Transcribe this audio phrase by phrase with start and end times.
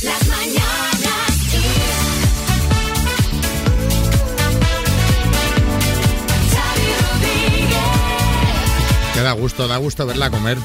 [0.00, 1.62] Las mañanas Kiss.
[9.14, 10.58] Que da gusto, da gusto verla comer.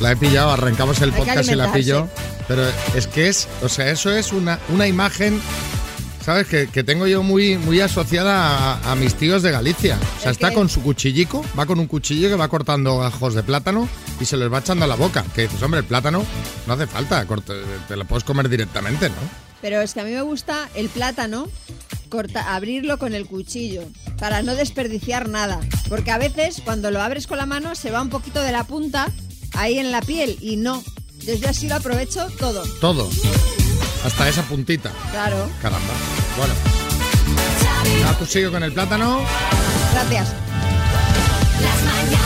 [0.00, 2.08] La he pillado, arrancamos el Hay podcast y la pillo.
[2.48, 2.62] Pero
[2.94, 5.40] es que es, o sea, eso es una, una imagen,
[6.24, 6.46] ¿sabes?
[6.46, 9.98] Que, que tengo yo muy, muy asociada a, a mis tíos de Galicia.
[10.18, 10.54] O sea, ¿El está qué?
[10.54, 13.88] con su cuchillico, va con un cuchillo que va cortando gajos de plátano
[14.20, 15.24] y se los va echando a la boca.
[15.34, 16.24] Que dices, hombre, el plátano
[16.66, 17.26] no hace falta,
[17.88, 19.16] te lo puedes comer directamente, ¿no?
[19.60, 21.48] Pero es que a mí me gusta el plátano
[22.10, 23.82] corta, abrirlo con el cuchillo
[24.18, 25.60] para no desperdiciar nada.
[25.88, 28.64] Porque a veces cuando lo abres con la mano se va un poquito de la
[28.64, 29.10] punta
[29.54, 30.84] ahí en la piel y no.
[31.12, 32.62] Entonces yo así lo aprovecho todo.
[32.80, 33.08] Todo.
[34.04, 34.90] Hasta esa puntita.
[35.10, 35.48] Claro.
[35.62, 35.94] Caramba.
[36.36, 36.54] Bueno.
[38.06, 39.22] Ah, tú sigue con el plátano.
[39.92, 40.32] Gracias.
[41.62, 42.24] Las mañanas.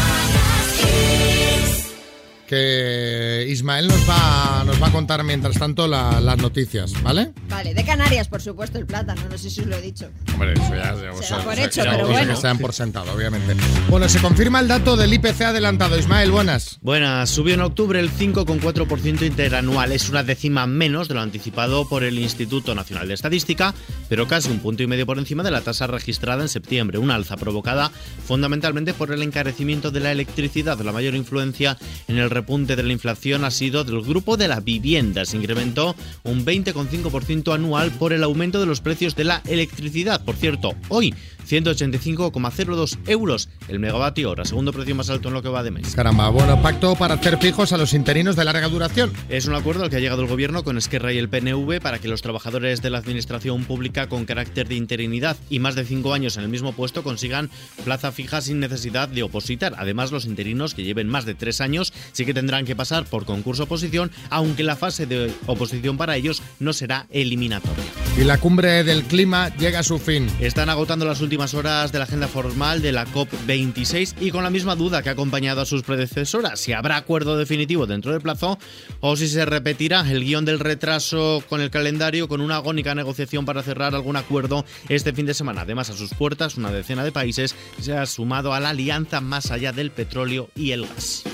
[2.49, 7.33] Que Ismael nos va, nos va a contar mientras tanto la- las noticias, ¿vale?
[7.49, 9.21] Vale, de Canarias, por supuesto, el plátano.
[9.31, 10.09] No sé si os lo he dicho.
[10.33, 12.31] Hombre, eso ya Se da por hecho, pero cosa bueno.
[12.35, 13.55] que se dan por sentado, obviamente.
[13.89, 15.99] Bueno, se confirma el dato del IPC adelantado.
[15.99, 16.79] Ismael, buenas.
[16.81, 19.93] Buenas, subió en octubre el 5,4% interanual.
[19.93, 23.75] Es una décima menos de lo anticipado por el Instituto Nacional de Estadística,
[24.09, 26.99] pero casi un punto y medio por encima de la tasa registrada en septiembre.
[26.99, 27.91] Una alza provocada
[28.27, 30.79] fundamentalmente por el encarecimiento de la electricidad.
[30.81, 31.77] La mayor influencia
[32.09, 35.25] en el repunte de la inflación ha sido del grupo de la vivienda.
[35.25, 40.25] Se incrementó un 20,5% anual por el aumento de los precios de la electricidad.
[40.25, 41.15] Por cierto, hoy
[41.49, 45.95] 185,02 euros el megavatio hora, segundo precio más alto en lo que va de mes.
[45.95, 49.13] Caramba, bueno, pacto para hacer fijos a los interinos de larga duración.
[49.29, 51.99] Es un acuerdo al que ha llegado el gobierno con Esquerra y el PNV para
[51.99, 56.13] que los trabajadores de la administración pública con carácter de interinidad y más de cinco
[56.15, 57.51] años en el mismo puesto consigan
[57.85, 59.75] plaza fija sin necesidad de opositar.
[59.79, 63.25] Además, los interinos que lleven más de tres años sí que tendrán que pasar por
[63.25, 67.85] concurso oposición, aunque la fase de oposición para ellos no será eliminatoria.
[68.19, 70.29] Y la cumbre del clima llega a su fin.
[70.39, 74.51] Están agotando las últimas horas de la agenda formal de la COP26 y con la
[74.51, 78.59] misma duda que ha acompañado a sus predecesoras, si habrá acuerdo definitivo dentro del plazo
[79.01, 83.47] o si se repetirá el guion del retraso con el calendario con una agónica negociación
[83.47, 85.63] para cerrar algún acuerdo este fin de semana.
[85.63, 89.51] Además, a sus puertas, una decena de países se ha sumado a la alianza más
[89.51, 91.25] allá del petróleo y el gas.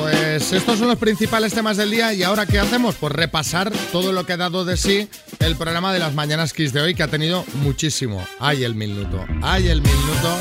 [0.00, 2.94] Pues estos son los principales temas del día y ahora ¿qué hacemos?
[2.96, 5.08] Pues repasar todo lo que ha dado de sí
[5.40, 8.24] el programa de las Mañanas Kiss de hoy que ha tenido muchísimo.
[8.38, 9.24] ¡Ay, el minuto!
[9.42, 10.38] ¡Ay, el minuto!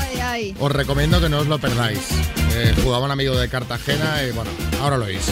[0.00, 0.56] Ay, ay.
[0.60, 2.00] Os recomiendo que no os lo perdáis.
[2.54, 4.50] Eh, jugaba un amigo de Cartagena y bueno,
[4.80, 5.24] ahora lo oís.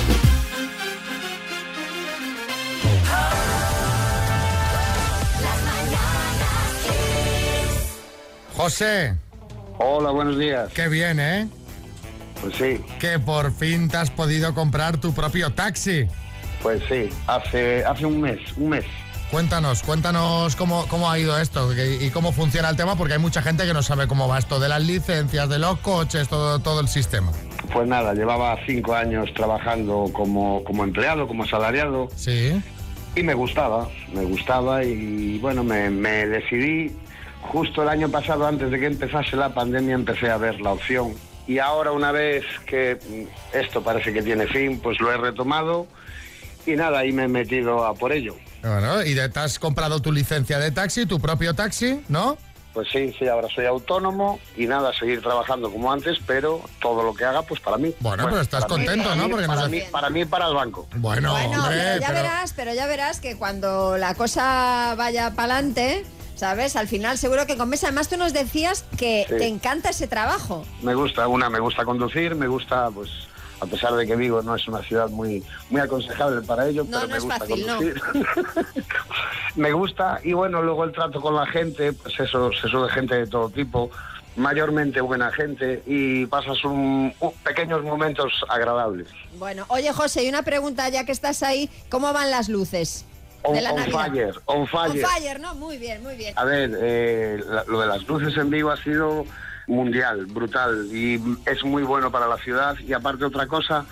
[8.57, 9.15] José,
[9.79, 10.71] Hola, buenos días.
[10.75, 11.49] qué bien, ¿eh?
[12.41, 16.07] Pues sí, Que por fin te has podido comprar tu propio taxi.
[16.63, 17.09] pues sí.
[17.27, 18.85] Hace, hace un mes, un mes.
[19.31, 23.43] Cuéntanos, cuéntanos cómo, cómo ha ido esto y, cómo funciona el tema, porque hay mucha
[23.43, 26.81] gente que no sabe cómo va esto de las licencias, de los coches, todo, todo
[26.81, 27.31] el sistema.
[27.71, 32.59] Pues nada, llevaba cinco años trabajando como, como empleado, como asalariado, Sí.
[33.15, 36.97] y me gustaba, me gustaba y bueno, me, me decidí
[37.43, 41.13] justo el año pasado, antes de que empezase la pandemia, empecé a ver la opción.
[41.49, 45.87] Y ahora una vez que mm, esto parece que tiene fin, pues lo he retomado
[46.67, 48.37] y nada, ahí me he metido a por ello.
[48.63, 52.37] Bueno, y te has comprado tu licencia de taxi, tu propio taxi, ¿no?
[52.75, 57.15] Pues sí, sí, ahora soy autónomo y nada, seguir trabajando como antes, pero todo lo
[57.15, 57.95] que haga, pues para mí.
[57.99, 59.25] Bueno, pero estás mí, contento, para ¿no?
[59.25, 60.87] mí, Porque para, nos mí, para mí y para el banco.
[60.97, 65.31] Bueno, Bueno, hombre, pero ya pero- verás, pero ya verás que cuando la cosa vaya
[65.35, 66.05] para adelante,
[66.39, 66.77] ¿sabes?
[66.77, 69.37] Al final seguro que con Además tú nos decías que Sí.
[69.37, 70.65] te encanta ese trabajo.
[70.83, 73.11] Me gusta, una, me gusta conducir, me gusta, pues,
[73.61, 76.91] a pesar de que Vigo no es una ciudad muy, muy aconsejable para ello, No,
[76.91, 77.77] pero no me es gusta fácil, no.
[77.77, 78.03] conducir.
[79.57, 83.17] me gusta, y bueno, luego el trato con la gente, pues eso, se sube gente
[83.17, 83.91] de todo tipo,
[84.37, 89.09] mayormente buena gente, y pasas un, un- pequeños momentos agradables.
[89.39, 93.05] Bueno, oye José, y una pregunta ya que estás ahí, ¿cómo van las luces
[93.43, 95.07] On, de la on fire, on On fire.
[95.07, 95.55] fire, ¿no?
[95.55, 96.35] Muy bien, muy bien.
[96.37, 99.25] A ver, eh, lo de las luces en Vigo ha sido
[99.67, 103.85] mundial, brutal y es muy bueno para la ciudad y aparte otra cosa,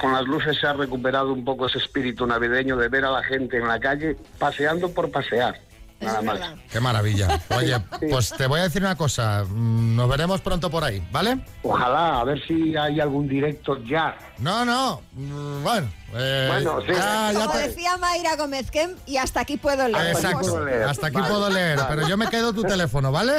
[0.00, 3.22] con las luces se ha recuperado un poco ese espíritu navideño de ver a la
[3.22, 5.58] gente en la calle paseando por pasear.
[6.00, 6.38] Nada más.
[6.70, 7.40] Qué maravilla.
[7.56, 7.76] Oye,
[8.10, 9.44] pues te voy a decir una cosa.
[9.48, 11.38] mm, Nos veremos pronto por ahí, ¿vale?
[11.62, 14.16] Ojalá, a ver si hay algún directo ya.
[14.38, 15.02] No, no.
[15.12, 15.88] mm, Bueno.
[16.14, 16.92] eh, Bueno, sí.
[16.92, 20.14] ya- ya Como te- decía Mayra Gómez Kem, y hasta aquí puedo leer.
[20.14, 20.38] Exacto.
[20.40, 20.84] puedo leer.
[20.84, 23.32] Hasta aquí Vale, puedo leer, pero yo me quedo tu teléfono, ¿vale?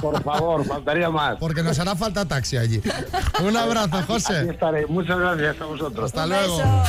[0.00, 1.36] Por favor, faltaría más.
[1.38, 2.80] Porque nos hará falta taxi allí.
[3.42, 4.48] Un abrazo, Aquí José.
[4.50, 4.86] estaré.
[4.86, 6.04] Muchas gracias a vosotros.
[6.06, 6.56] Hasta Un luego.
[6.58, 6.82] beso.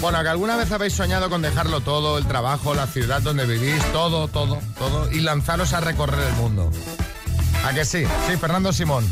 [0.00, 3.82] Bueno, que alguna vez habéis soñado con dejarlo todo, el trabajo, la ciudad donde vivís,
[3.92, 6.70] todo, todo, todo, y lanzaros a recorrer el mundo.
[7.64, 8.04] ¿A que sí?
[8.28, 9.08] Sí, Fernando Simón.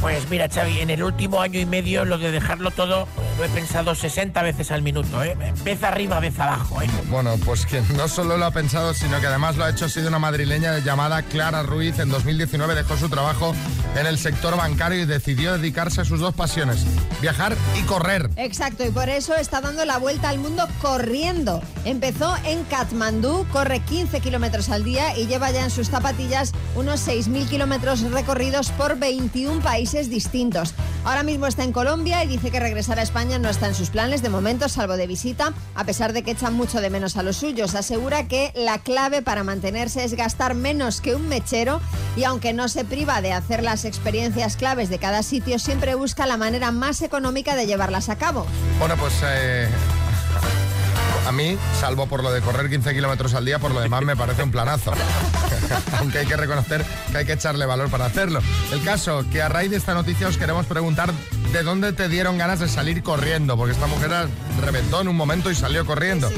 [0.00, 3.06] Pues mira, Xavi, en el último año y medio lo de dejarlo todo
[3.38, 5.36] lo he pensado 60 veces al minuto, ¿eh?
[5.62, 6.90] Vez arriba, vez abajo, ¿eh?
[7.08, 9.88] Bueno, pues que no solo lo ha pensado, sino que además lo ha hecho ha
[9.88, 11.98] sido una madrileña llamada Clara Ruiz.
[11.98, 13.54] En 2019 dejó su trabajo
[13.98, 16.84] en el sector bancario y decidió dedicarse a sus dos pasiones,
[17.20, 18.30] viajar y correr.
[18.36, 21.62] Exacto, y por eso está dando la vuelta al mundo corriendo.
[21.84, 27.06] Empezó en Katmandú, corre 15 kilómetros al día y lleva ya en sus zapatillas unos
[27.06, 30.74] 6.000 kilómetros recorridos por 21 países distintos.
[31.04, 33.90] Ahora mismo está en Colombia y dice que regresar a España no está en sus
[33.90, 37.24] planes de momento, salvo de visita, a pesar de que echan mucho de menos a
[37.24, 37.74] los suyos.
[37.74, 41.80] Asegura que la clave para mantenerse es gastar menos que un mechero
[42.16, 46.26] y aunque no se priva de hacer las experiencias claves de cada sitio, siempre busca
[46.26, 48.46] la manera más económica de llevarlas a cabo.
[48.78, 49.68] Bueno, pues eh,
[51.26, 54.14] a mí, salvo por lo de correr 15 kilómetros al día, por lo demás me
[54.14, 54.92] parece un planazo.
[55.98, 58.40] Aunque hay que reconocer que hay que echarle valor para hacerlo.
[58.72, 61.12] El caso, que a raíz de esta noticia os queremos preguntar
[61.52, 64.10] de dónde te dieron ganas de salir corriendo, porque esta mujer
[64.60, 66.30] reventó en un momento y salió corriendo.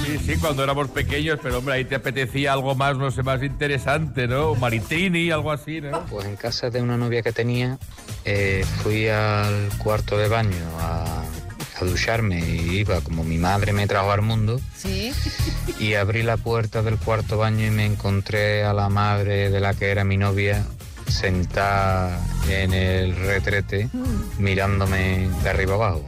[0.05, 3.43] Sí, sí, cuando éramos pequeños, pero hombre, ahí te apetecía algo más, no sé, más
[3.43, 4.55] interesante, ¿no?
[4.55, 6.05] Maritrini, algo así, ¿no?
[6.05, 7.77] Pues en casa de una novia que tenía,
[8.25, 11.23] eh, fui al cuarto de baño a,
[11.81, 15.11] a ducharme y iba como mi madre me trajo al mundo Sí.
[15.79, 19.73] y abrí la puerta del cuarto baño y me encontré a la madre de la
[19.73, 20.63] que era mi novia
[21.07, 22.19] sentada
[22.49, 23.89] en el retrete
[24.37, 26.05] mirándome de arriba abajo.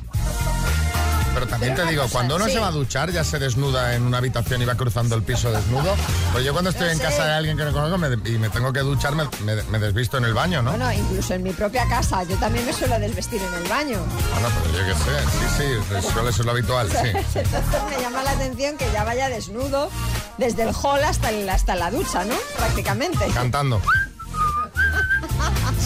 [1.35, 2.53] Pero también te digo, cosa, cuando uno sí.
[2.53, 5.51] se va a duchar, ya se desnuda en una habitación y va cruzando el piso
[5.51, 5.93] desnudo.
[6.31, 7.03] Pues yo cuando estoy en sé.
[7.03, 9.77] casa de alguien que no conozco me- y me tengo que duchar, me, me- me
[9.79, 10.71] desvisto en el baño, ¿no?
[10.71, 13.99] Bueno, incluso en mi propia casa, yo también me suelo desvestir en el baño.
[14.33, 17.09] Bueno, pero yo qué sé, sí, sí, suele ser lo habitual, sí.
[17.39, 19.89] Entonces me llama la atención que ya vaya desnudo
[20.37, 22.35] desde el hall hasta, el- hasta la ducha, ¿no?
[22.57, 23.25] Prácticamente.
[23.33, 23.81] Cantando.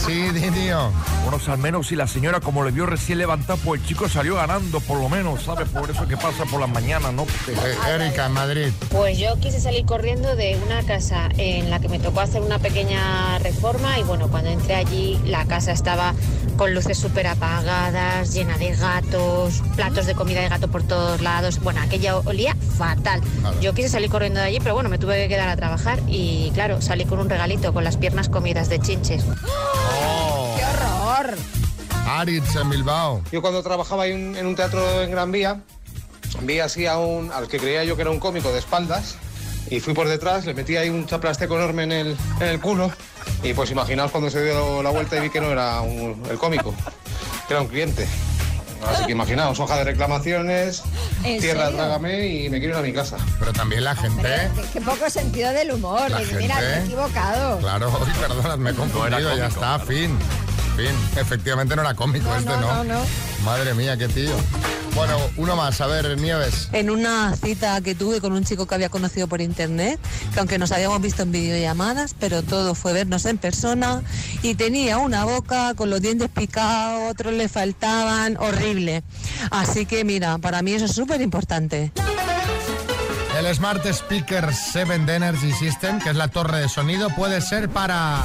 [0.06, 0.90] Sí, tío.
[1.22, 4.08] Bueno, pues al menos si la señora, como le vio recién levantado, pues el chico
[4.08, 5.68] salió ganando, por lo menos, ¿sabes?
[5.68, 7.24] Por eso que pasa por las mañanas, ¿no?
[7.24, 8.68] Porque- Eh, Erika, en Madrid.
[8.90, 12.58] Pues yo quise salir corriendo de una casa en la que me tocó hacer una
[12.58, 16.14] pequeña reforma y bueno, cuando entré allí la casa estaba
[16.56, 21.60] con luces súper apagadas, llena de gatos, platos de comida de gato por todos lados.
[21.60, 23.20] Bueno, aquella olía fatal.
[23.40, 23.60] Claro.
[23.60, 26.50] Yo quise salir corriendo de allí, pero bueno, me tuve que quedar a trabajar y
[26.54, 29.22] claro, salí con un regalito, con las piernas comidas de chinches.
[29.24, 29.99] ¡Qué
[32.06, 33.22] Aritz, en Bilbao.
[33.32, 35.60] Yo cuando trabajaba en en un teatro en Gran Vía,
[36.42, 39.16] vi así a un, al que creía yo que era un cómico de espaldas
[39.68, 42.90] y fui por detrás, le metí ahí un chaplasteco enorme en el, en el culo
[43.42, 46.38] y pues imaginaos cuando se dio la vuelta y vi que no era un- el
[46.38, 46.74] cómico,
[47.46, 48.08] que era un cliente.
[48.88, 50.82] Así que imaginaos, hoja de reclamaciones,
[51.22, 51.76] ¿En tierra, serio?
[51.76, 53.18] trágame y me quiero ir a mi casa.
[53.38, 54.22] Pero también la gente.
[54.56, 56.10] Qué, qué poco sentido del humor.
[56.10, 57.58] La Dice, Mira, gente- me he equivocado.
[57.58, 60.18] Claro, uy, perdona, me he confundido, ya está, fin.
[60.80, 61.20] Fin.
[61.20, 62.84] Efectivamente no era cómico No, este, no, ¿no?
[62.84, 63.00] no, no.
[63.44, 64.34] Madre mía, qué tío.
[64.94, 66.68] Bueno, uno más, a ver, Nieves.
[66.72, 70.00] En una cita que tuve con un chico que había conocido por internet,
[70.32, 74.02] que aunque nos habíamos visto en videollamadas, pero todo fue vernos en persona,
[74.42, 79.02] y tenía una boca con los dientes picados, otros le faltaban, horrible.
[79.50, 81.92] Así que mira, para mí eso es súper importante.
[83.38, 87.68] El Smart Speaker 7 de Energy System, que es la torre de sonido, puede ser
[87.68, 88.24] para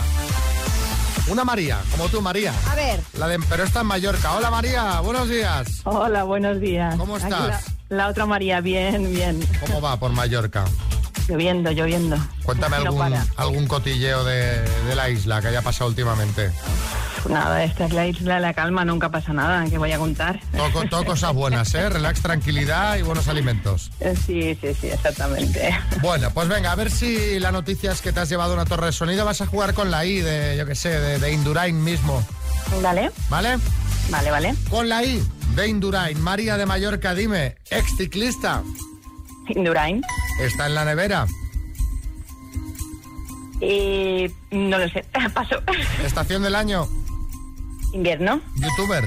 [1.27, 2.53] una María, como tú, María.
[2.69, 4.33] A ver, La de, pero está en Mallorca.
[4.33, 5.81] Hola, María, buenos días.
[5.85, 6.95] Hola, buenos días.
[6.97, 7.31] ¿Cómo estás?
[7.89, 9.39] La, la otra María, bien, bien.
[9.65, 10.65] ¿Cómo va por Mallorca?
[11.27, 12.17] Lloviendo, lloviendo.
[12.43, 13.25] Cuéntame No algún, para.
[13.37, 16.51] algún cotilleo de, de la isla que haya pasado últimamente.
[17.29, 20.39] Nada, esta es la isla de la calma, nunca pasa nada, que voy a contar.
[20.55, 21.89] Todo, co- todo cosas buenas, ¿eh?
[21.89, 23.91] Relax, tranquilidad y buenos alimentos.
[23.99, 25.75] Eh, Sí, sí, sí, exactamente.
[26.01, 28.87] Bueno, pues venga, a ver si la noticia es que te has llevado una torre
[28.87, 29.25] de sonido.
[29.25, 32.23] Vas a jugar con la I de, yo qué sé, de, de Indurain mismo,
[32.81, 33.11] Dale.
[33.29, 33.57] ¿vale?
[34.09, 34.55] Vale, vale.
[34.69, 35.21] Con la I
[35.55, 36.21] de Indurain.
[36.21, 38.61] María de Mallorca, dime, ex ciclista.
[39.49, 40.01] Indurain.
[40.39, 41.25] Está en la nevera.
[43.61, 45.05] Y no lo sé.
[45.33, 45.55] Paso.
[46.03, 46.87] Estación del año.
[47.95, 48.41] Invierno.
[48.57, 49.05] Youtuber.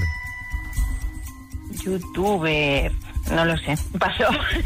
[1.83, 2.91] Youtuber.
[3.31, 3.77] No lo sé.
[3.99, 4.23] Paso.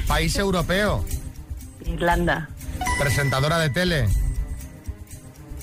[0.07, 1.03] País europeo.
[1.85, 2.47] Irlanda.
[2.97, 4.07] Presentadora de tele.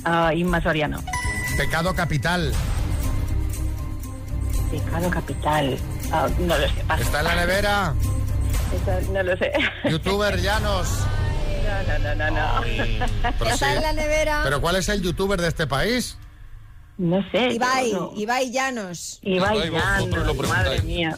[0.04, 1.02] Ah, Inma Soriano.
[1.56, 2.52] Pecado capital.
[4.70, 5.78] Pecado capital.
[6.12, 6.84] Ah, no lo sé.
[6.86, 7.02] Paso.
[7.02, 7.94] Está en la nevera.
[8.74, 9.52] Eso no lo sé.
[9.88, 10.86] Youtuber Llanos.
[11.64, 12.58] No, no, no, no.
[12.58, 12.60] no.
[13.38, 13.76] Pero Está sí.
[13.76, 14.40] en la nevera.
[14.44, 16.18] ¿Pero cuál es el youtuber de este país?
[17.00, 17.54] No sé.
[17.54, 18.12] Ibai, no.
[18.14, 19.20] Ibai Llanos.
[19.22, 21.16] Ibai vosotros Llanos, madre mía.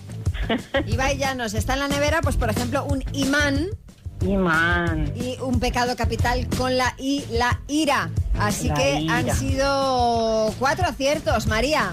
[0.87, 3.67] Ibai Llanos está en la nevera, pues por ejemplo, un imán
[4.21, 5.13] Imán.
[5.17, 8.11] y un pecado capital con la I, la ira.
[8.39, 9.17] Así La que ira.
[9.17, 11.91] han sido cuatro aciertos, María.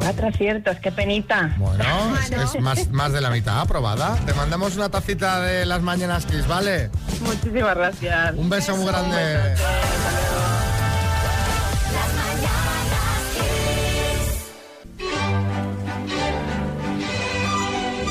[0.00, 1.54] Cuatro aciertos, qué penita.
[1.58, 1.84] Bueno,
[2.20, 2.42] es, Bueno.
[2.42, 4.16] es más, más de la mitad aprobada.
[4.26, 6.90] Te mandamos una tacita de las mañanas Kiss, ¿vale?
[7.20, 8.34] Muchísimas gracias.
[8.34, 9.54] Un beso muy grande.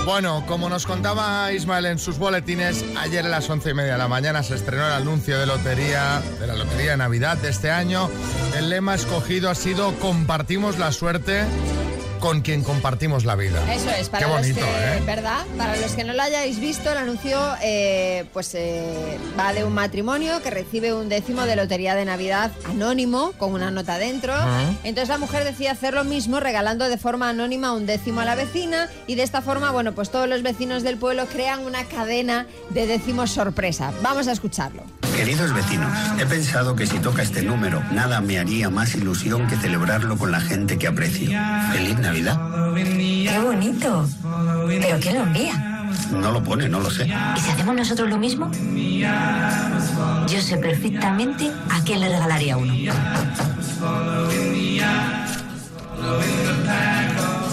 [0.08, 3.98] Bueno, como nos contaba Ismael en sus boletines, ayer a las once y media de
[3.98, 7.72] la mañana se estrenó el anuncio de lotería, de la lotería de Navidad de este
[7.72, 8.10] año.
[8.58, 11.44] El lema escogido ha sido compartimos la suerte
[12.20, 13.62] con quien compartimos la vida.
[13.74, 15.02] Eso es, para Qué bonito, los que, ¿eh?
[15.06, 15.46] ¿verdad?
[15.58, 19.74] Para los que no lo hayáis visto, el anuncio eh, pues eh, va de un
[19.74, 24.34] matrimonio que recibe un décimo de lotería de Navidad anónimo con una nota dentro.
[24.84, 28.36] Entonces la mujer decide hacer lo mismo regalando de forma anónima un décimo a la
[28.36, 32.48] vecina y de esta forma, bueno, pues todos los vecinos del pueblo crean una cadena
[32.70, 33.92] de décimos sorpresa.
[34.02, 34.84] Vamos a escucharlo.
[35.18, 39.56] Queridos vecinos, he pensado que si toca este número, nada me haría más ilusión que
[39.58, 41.32] celebrarlo con la gente que aprecio.
[41.74, 42.40] ¡Feliz Navidad!
[42.76, 44.08] Qué bonito.
[44.68, 45.90] ¿Pero quién lo envía?
[46.12, 47.08] No lo pone, no lo sé.
[47.36, 48.52] ¿Y si hacemos nosotros lo mismo?
[50.28, 52.74] Yo sé perfectamente a quién le regalaría uno.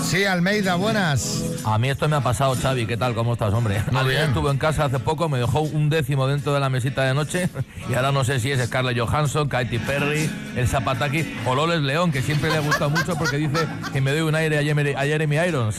[0.04, 1.53] Sí, Almeida, buenas.
[1.66, 2.86] A mí esto me ha pasado, Xavi.
[2.86, 3.14] ¿Qué tal?
[3.14, 3.82] ¿Cómo estás, hombre?
[3.90, 4.28] Muy Alguien bien.
[4.28, 7.48] estuvo en casa hace poco, me dejó un décimo dentro de la mesita de noche
[7.88, 12.12] y ahora no sé si es Scarlett Johansson, Katy Perry, el Zapataki o Loles León,
[12.12, 14.90] que siempre le ha gustado mucho porque dice que me doy un aire a Jeremy,
[14.92, 15.76] a Jeremy Irons.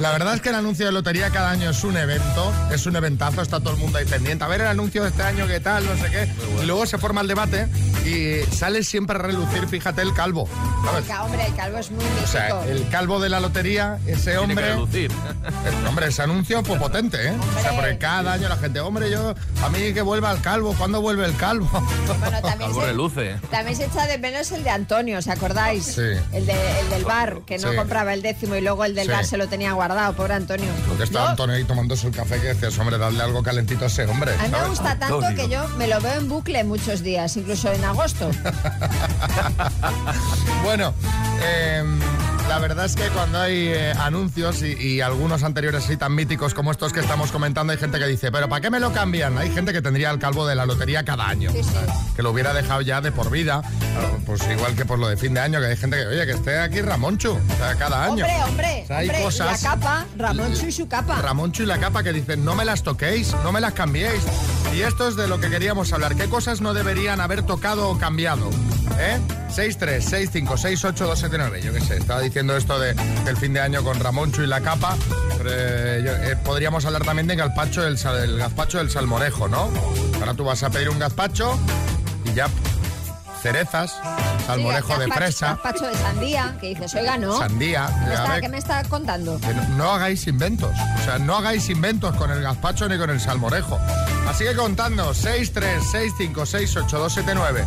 [0.00, 2.96] La verdad es que el anuncio de lotería cada año es un evento, es un
[2.96, 4.42] eventazo, está todo el mundo ahí pendiente.
[4.44, 6.28] A ver el anuncio de este año, qué tal, no sé qué.
[6.62, 7.68] Y luego se forma el debate
[8.04, 10.48] y sale siempre a relucir, fíjate, el calvo.
[10.84, 11.04] ¿sabes?
[11.06, 12.24] Ca- Hombre, el calvo es muy mítico.
[12.24, 16.06] O sea, el calvo de la lotería, ese Tiene que hombre.
[16.08, 17.34] ese anuncio fue potente, ¿eh?
[17.56, 20.74] O sea, porque cada año la gente, hombre, yo, a mí que vuelva el calvo,
[20.78, 21.68] ¿cuándo vuelve el calvo?
[22.20, 23.36] Bueno, también Algo se, reluce.
[23.50, 25.84] también se echa de menos el de Antonio, ¿os acordáis?
[25.84, 26.02] Sí.
[26.32, 27.76] El, de- el del bar, que no Sí.
[27.76, 29.12] compraba el décimo y luego el del Sí.
[29.12, 30.70] bar se lo tenía guardado, pobre Antonio.
[30.88, 33.88] Porque estaba Yo- Antonio ahí tomándose el café que decías, hombre, darle algo calentito a
[33.88, 34.34] ese hombre.
[34.34, 35.36] A mí me gusta tanto Antonio.
[35.36, 38.30] que yo me lo veo en bucle muchos días, incluso en agosto.
[40.62, 40.92] Bueno,
[41.42, 41.82] eh,
[42.48, 46.54] la verdad es que cuando hay eh, anuncios y, y algunos anteriores así tan míticos
[46.54, 49.36] como estos que estamos comentando, hay gente que dice, pero ¿para qué me lo cambian?
[49.38, 51.70] Hay gente que tendría el calvo de la lotería cada año, Sí, sí.
[52.16, 53.62] que lo hubiera dejado ya de por vida,
[54.26, 56.32] pues igual que por lo de fin de año, que hay gente que, oye, que
[56.32, 58.24] esté aquí Ramonchu, o sea, cada año.
[58.24, 61.20] Hombre, hombre, O sea, hay hombre, cosas- la capa, Ramón Chu y su capa.
[61.20, 64.22] Ramonchu y la capa que dicen, no me las toquéis, no me las cambiéis.
[64.74, 66.14] Y esto es de lo que queríamos hablar.
[66.16, 68.48] ¿Qué cosas no deberían haber tocado o cambiado?
[68.98, 69.18] ¿Eh?
[69.48, 71.60] 6-3, 6-5, 6-8, 2-7-9.
[71.60, 74.60] Yo qué sé, estaba diciendo esto de, del fin de año con Ramonchu y la
[74.60, 74.96] capa.
[75.36, 79.48] Pero, eh, yo- eh, podríamos hablar también de gazpacho del, sal- el gazpacho del salmorejo,
[79.48, 79.70] ¿no?
[80.20, 81.58] Ahora tú vas a pedir un gazpacho
[82.24, 82.48] y ya
[83.42, 83.94] cerezas,
[84.46, 87.38] salmorejo Sí, de fresa, Gazpacho de sandía, que dices, oiga, ¿no?
[87.38, 87.86] sandía.
[87.86, 89.38] ¿Qué me, A está, ver, qué me está contando?
[89.40, 90.70] que no, no hagáis inventos.
[91.00, 93.78] O sea, no hagáis inventos con el gazpacho ni con el salmorejo.
[94.28, 97.64] Así que contando, 6, 3, 6, 5, 6, 8, 2, 7, 9.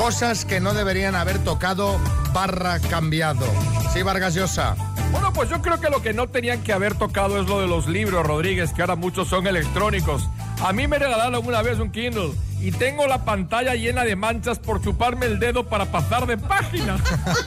[0.00, 2.00] Cosas que no deberían haber tocado
[2.32, 3.44] barra cambiado.
[3.92, 4.74] Sí, Vargas Llosa.
[5.12, 7.66] Bueno, pues yo creo que lo que no tenían que haber tocado es lo de
[7.66, 10.26] los libros, Rodríguez, que ahora muchos son electrónicos.
[10.64, 14.58] A mí me regalaron una vez un Kindle y tengo la pantalla llena de manchas
[14.58, 16.96] por chuparme el dedo para pasar de página.
[16.96, 17.46] Las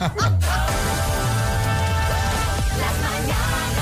[3.02, 3.74] mañanas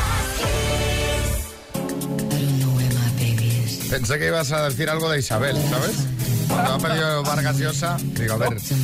[3.18, 3.88] Kiss.
[3.90, 6.11] Pensé que ibas a decir algo de Isabel, ¿sabes?
[6.48, 8.74] Cuando ha pedido Vargas Llosa, digo, a ver, si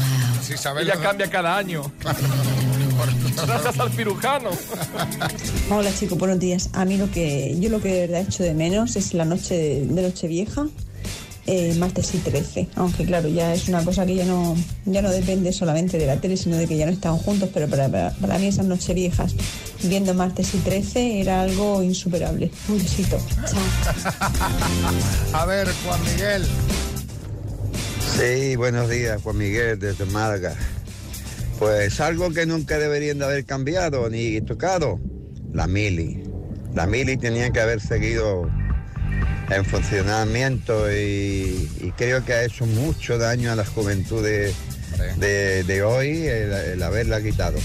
[0.54, 0.86] Isabel...
[0.86, 1.82] Ella cambia cada año.
[3.46, 4.50] Gracias al cirujano.
[5.70, 6.70] Hola chicos, buenos días.
[6.72, 9.54] A mí lo que yo lo que de verdad echo de menos es la noche
[9.54, 10.66] de, de Nochevieja
[11.48, 12.68] eh, martes y 13.
[12.76, 16.20] Aunque claro, ya es una cosa que ya no, ya no depende solamente de la
[16.20, 18.94] tele, sino de que ya no estaban juntos, pero para, para, para mí esas noches
[18.94, 19.34] viejas
[19.82, 22.50] viendo martes y 13 era algo insuperable.
[22.68, 23.18] Un besito.
[23.46, 23.62] Chao.
[25.40, 26.46] A ver, Juan Miguel.
[28.18, 30.54] Sí, buenos días, Juan Miguel, desde Málaga.
[31.58, 35.00] Pues algo que nunca deberían de haber cambiado ni tocado,
[35.52, 36.22] la mili.
[36.74, 38.50] La mili tenía que haber seguido
[39.50, 44.52] en funcionamiento y, y creo que ha hecho mucho daño a la juventud de,
[45.18, 47.58] de- de hoy el, el haberla quitado.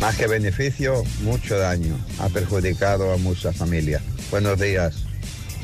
[0.00, 1.98] Más que beneficio, mucho daño.
[2.20, 4.02] Ha perjudicado a muchas familias.
[4.30, 5.04] Buenos días.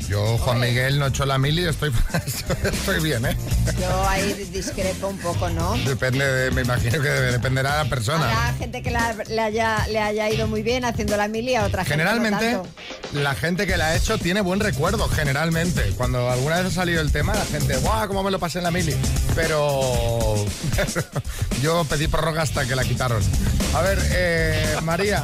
[0.09, 1.91] Yo, Juan Miguel, no he hecho la mili y estoy,
[2.63, 3.35] estoy bien, ¿eh?
[3.81, 5.75] Yo ahí discrepo un poco, ¿no?
[5.85, 8.25] Depende, de- me imagino que debe- dependerá de la persona.
[8.29, 11.65] Habrá gente que la- le, haya, le haya ido muy bien haciendo la mili, a
[11.65, 12.69] otra gente no Generalmente,
[13.13, 15.81] la gente que la ha hecho tiene buen recuerdo, generalmente.
[15.97, 18.07] Cuando alguna vez ha salido el tema, la gente, ¡guau!
[18.07, 18.95] ¿Cómo me lo pasé en la mili?
[19.33, 20.35] Pero
[21.63, 23.23] yo pedí prórroga hasta que la quitaron.
[23.73, 25.23] A ver, eh, María.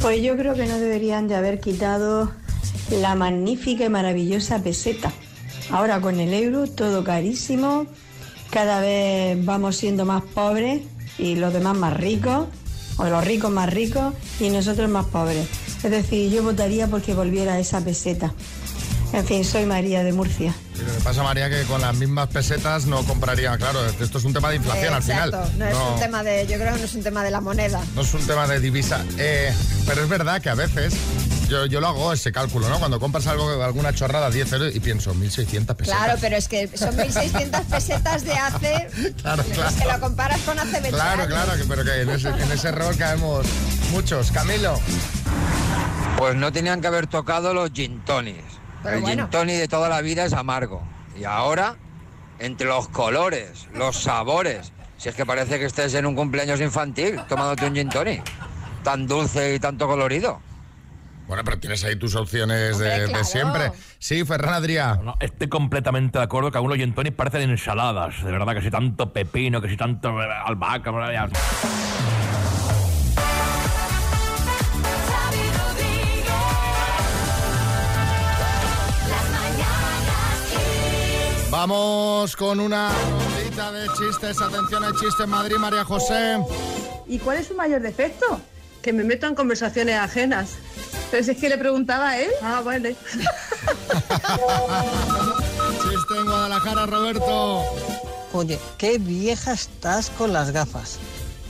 [0.00, 2.30] Pues yo creo que no deberían de haber quitado
[2.90, 5.12] la magnífica y maravillosa peseta.
[5.70, 7.86] Ahora con el euro todo carísimo,
[8.50, 10.82] cada vez vamos siendo más pobres
[11.18, 12.46] y los demás más ricos,
[12.96, 15.46] o los ricos más ricos y nosotros más pobres.
[15.82, 18.32] Es decir, yo votaría porque volviera esa peseta.
[19.12, 20.54] En fin, soy María de Murcia.
[20.74, 23.56] Y Lo que pasa, María, que con las mismas pesetas no compraría.
[23.56, 25.28] Claro, esto es un tema de inflación al final.
[25.30, 27.40] Exacto, no es un tema de, yo creo que no es un tema de la
[27.40, 27.80] moneda.
[27.94, 29.02] no es un tema de divisa.
[29.16, 29.52] Eh,
[29.86, 30.94] pero es verdad que a veces
[31.48, 32.78] yo, yo lo hago ese cálculo, ¿no?
[32.78, 35.76] Cuando compras algo, alguna chorrada, 10 euros, y pienso, 1.600 pesetas.
[35.98, 38.88] Claro, pero es que son 1.600 pesetas de hace...
[39.22, 39.70] Claro, claro.
[39.70, 41.26] Es que lo comparas con hace 20 Claro, años.
[41.26, 43.46] claro, que- pero que en ese, en ese error caemos
[43.92, 44.30] muchos.
[44.30, 44.78] Camilo.
[46.16, 48.42] Pues no tenían que haber tocado los gin tonics.
[48.82, 49.22] Pero el bueno.
[49.24, 50.82] gin tonic de toda la vida es amargo.
[51.18, 51.76] Y ahora,
[52.38, 57.20] entre los colores, los sabores, si es que parece que estés en un cumpleaños infantil
[57.28, 58.22] tomándote un gin tonic,
[58.84, 60.40] tan dulce y tanto colorido.
[61.28, 63.24] Bueno, pero tienes ahí tus opciones de, Hombre, de claro.
[63.24, 63.72] siempre.
[63.98, 64.96] Sí, Ferran Adrià.
[65.02, 68.24] No, estoy completamente de acuerdo que algunos gin tonics parecen ensaladas.
[68.24, 70.90] De verdad, que si tanto pepino, que si tanto eh, albahaca...
[81.50, 84.40] Vamos con una rondita de chistes.
[84.40, 86.38] Atención al chiste en Madrid, María José.
[87.06, 88.40] ¿Y cuál es su mayor defecto?
[88.88, 90.52] Que me meto en conversaciones ajenas.
[91.10, 92.30] Pero si es que le preguntaba a él.
[92.40, 92.96] Ah, vale.
[95.82, 97.64] Chiste en Guadalajara, Roberto.
[98.32, 100.98] Oye, qué vieja estás con las gafas.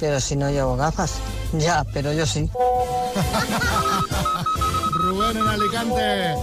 [0.01, 1.13] Pero si no llevo gafas.
[1.53, 2.51] Ya, pero yo sí.
[4.95, 6.35] Rubén en Alicante.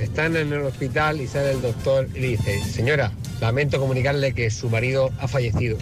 [0.00, 4.50] Están en el hospital y sale el doctor y le dice, señora, lamento comunicarle que
[4.50, 5.76] su marido ha fallecido.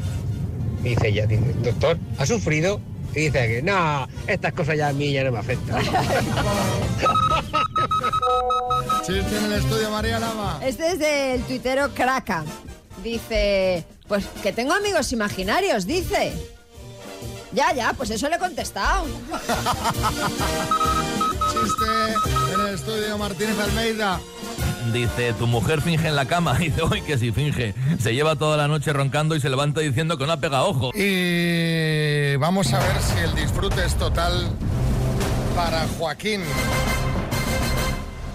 [0.83, 2.81] Y dice ella, dice, doctor, ¿ha sufrido?
[3.15, 5.83] Y dice que no, estas cosas ya a mí ya no me afectan.
[9.05, 10.61] Chiste en el estudio, María Lama.
[10.63, 12.45] Este es del tuitero Kraka.
[13.03, 16.33] Dice, pues que tengo amigos imaginarios, dice.
[17.53, 19.07] Ya, ya, pues eso le he contestado.
[21.51, 21.85] Chiste
[22.55, 24.21] en el estudio, Martínez Almeida.
[24.93, 26.55] Dice, tu mujer finge en la cama.
[26.59, 27.75] Dice, uy, que si finge.
[28.01, 30.91] Se lleva toda la noche roncando y se levanta diciendo que no ha pegado ojo.
[30.95, 34.49] Y vamos a ver si el disfrute es total
[35.55, 36.43] para Joaquín.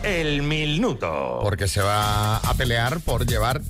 [0.04, 1.40] El minuto.
[1.42, 3.62] Porque se va a pelear por llevar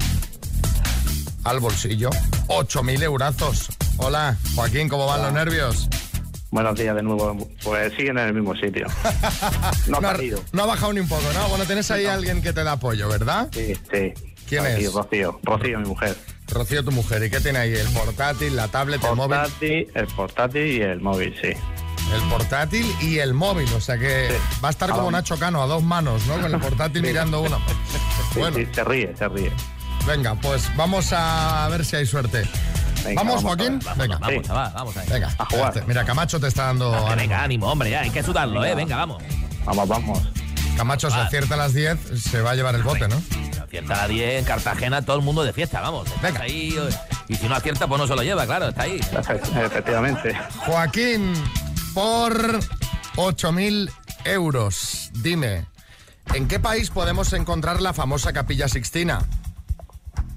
[1.46, 2.10] al bolsillo
[2.48, 3.70] 8.000 eurazos.
[3.98, 5.88] Hola, Joaquín, ¿cómo van los nervios?
[6.56, 7.36] Buenos días de nuevo.
[7.66, 8.88] Pues siguen en el mismo sitio.
[9.88, 10.40] No ha salido.
[10.54, 11.50] no ha bajado ni un poco, ¿no?
[11.50, 13.50] Bueno, tienes ahí a alguien que te da apoyo, ¿verdad?
[13.52, 14.14] Sí, sí.
[14.48, 14.94] ¿Quién es?
[14.94, 15.38] Rocío.
[15.44, 16.16] Rocío, mi mujer.
[16.48, 17.24] Rocío, tu mujer.
[17.24, 17.74] ¿Y qué tiene ahí?
[17.76, 19.38] ¿El portátil, la tablet, el móvil?
[19.94, 21.50] El portátil y el móvil, sí.
[22.14, 24.30] El portátil y el móvil, o sea que
[24.64, 26.40] va a estar como Nacho Cano, a dos manos, ¿no?
[26.40, 27.60] Con el portátil mirando uno.
[28.34, 29.52] Sí, Bueno, sí, se ríe, se ríe.
[30.08, 32.44] venga, pues vamos a ver si hay suerte.
[33.06, 33.80] Venga, ¿Vamos, Joaquín?
[33.98, 34.18] venga.
[34.18, 35.08] Vamos, chaval, vamos ahí.
[35.10, 35.68] Venga, A jugar.
[35.68, 35.82] espérate.
[35.88, 37.16] Mira, Camacho te está dando Venga, ánimo.
[37.22, 38.74] venga, ánimo, hombre, ya, hay que sudarlo, ¿eh?
[38.76, 39.24] Venga, vamos.
[39.66, 40.20] Vamos, vamos.
[40.76, 43.16] Camacho, si acierta a las 10, se va a llevar el bote, ¿no?
[43.64, 46.08] Acierta a 10 en Cartagena, todo el mundo de fiesta, vamos.
[46.22, 46.42] Venga.
[46.42, 46.90] Ahí, eh,
[47.28, 49.00] y si no acierta, pues no se lo lleva, claro, está ahí.
[49.64, 50.36] Efectivamente.
[50.66, 51.34] Joaquín,
[51.94, 52.60] por
[53.16, 53.90] 8.000
[54.26, 55.66] euros, dime,
[56.34, 59.22] ¿en qué país podemos encontrar la famosa Capilla Sixtina?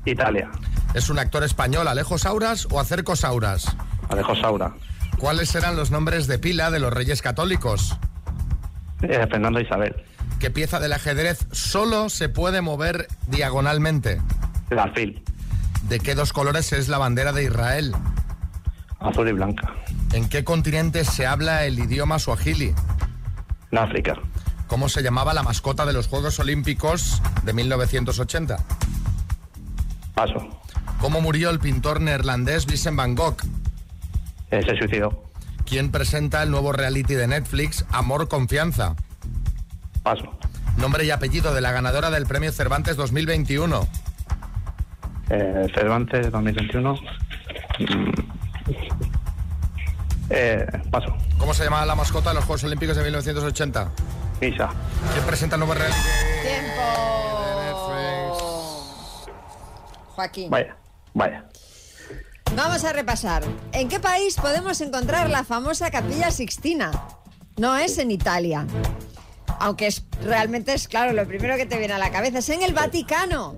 [0.04, 0.50] Italia.
[0.94, 3.76] ¿Es un actor español, Alejo Sauras o Acerco Sauras?
[4.08, 4.74] Alejo Saura.
[5.18, 7.98] ¿Cuáles serán los nombres de pila de los reyes católicos?
[9.02, 9.94] Eh, Fernando Isabel.
[10.40, 14.20] ¿Qué pieza del ajedrez solo se puede mover diagonalmente?
[14.70, 15.22] El alfil.
[15.88, 17.94] ¿De qué dos colores es la bandera de Israel?
[19.00, 19.74] Azul y blanca.
[20.12, 22.74] ¿En qué continente se habla el idioma suajili?
[23.70, 24.14] En África.
[24.66, 28.56] ¿Cómo se llamaba la mascota de los Juegos Olímpicos de 1980?
[30.14, 30.60] Paso.
[31.00, 33.36] ¿Cómo murió el pintor neerlandés Vincent Van Gogh?
[34.50, 35.24] Eh, se suicidó.
[35.64, 38.96] ¿Quién presenta el nuevo reality de Netflix Amor Confianza?
[40.02, 40.38] Paso.
[40.76, 43.86] Nombre y apellido de la ganadora del Premio Cervantes 2021.
[45.30, 46.94] Eh, Cervantes 2021.
[46.94, 46.98] Mm.
[50.30, 51.16] Eh, paso.
[51.38, 53.90] ¿Cómo se llamaba la mascota de los Juegos Olímpicos de 1980?
[54.40, 54.70] Misa.
[55.12, 55.98] ¿Quién presenta el nuevo reality?
[60.14, 60.50] Joaquín.
[60.50, 60.76] Vaya,
[61.18, 61.44] vaya.
[62.56, 63.42] Vamos a repasar.
[63.72, 66.90] ¿En qué país podemos encontrar la famosa Capilla Sixtina?
[67.58, 68.66] No es en Italia.
[69.60, 72.62] Aunque es, realmente es claro, lo primero que te viene a la cabeza es en
[72.62, 73.56] el Vaticano.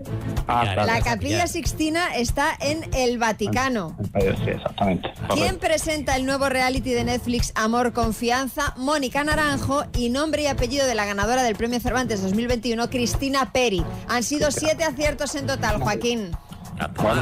[0.48, 0.86] Ah, claro.
[0.86, 3.96] La Capilla Sixtina está en el Vaticano.
[4.18, 5.12] Sí, exactamente.
[5.34, 8.74] ¿Quién presenta el nuevo reality de Netflix Amor Confianza?
[8.76, 13.84] Mónica Naranjo y nombre y apellido de la ganadora del Premio Cervantes 2021, Cristina Peri.
[14.08, 16.32] Han sido siete aciertos en total, Joaquín.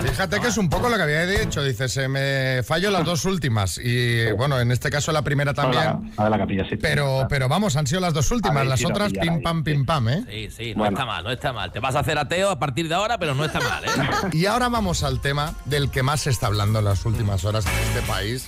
[0.03, 1.63] Fíjate que es un poco lo que había dicho.
[1.63, 3.79] Dice, se me fallo las dos últimas.
[3.79, 5.83] Y bueno, en este caso la primera también.
[5.83, 6.77] La, la de la capilla, sí.
[6.77, 8.67] Pero, pero vamos, han sido las dos últimas.
[8.67, 10.25] Las otras pim pam, pim pam, ¿eh?
[10.29, 11.73] Sí, sí, no está mal, no está mal.
[11.73, 13.89] Te vas a hacer ateo a partir de ahora, pero no está mal, ¿eh?
[14.33, 17.65] Y ahora vamos al tema del que más se está hablando en las últimas horas
[17.67, 18.47] en este país.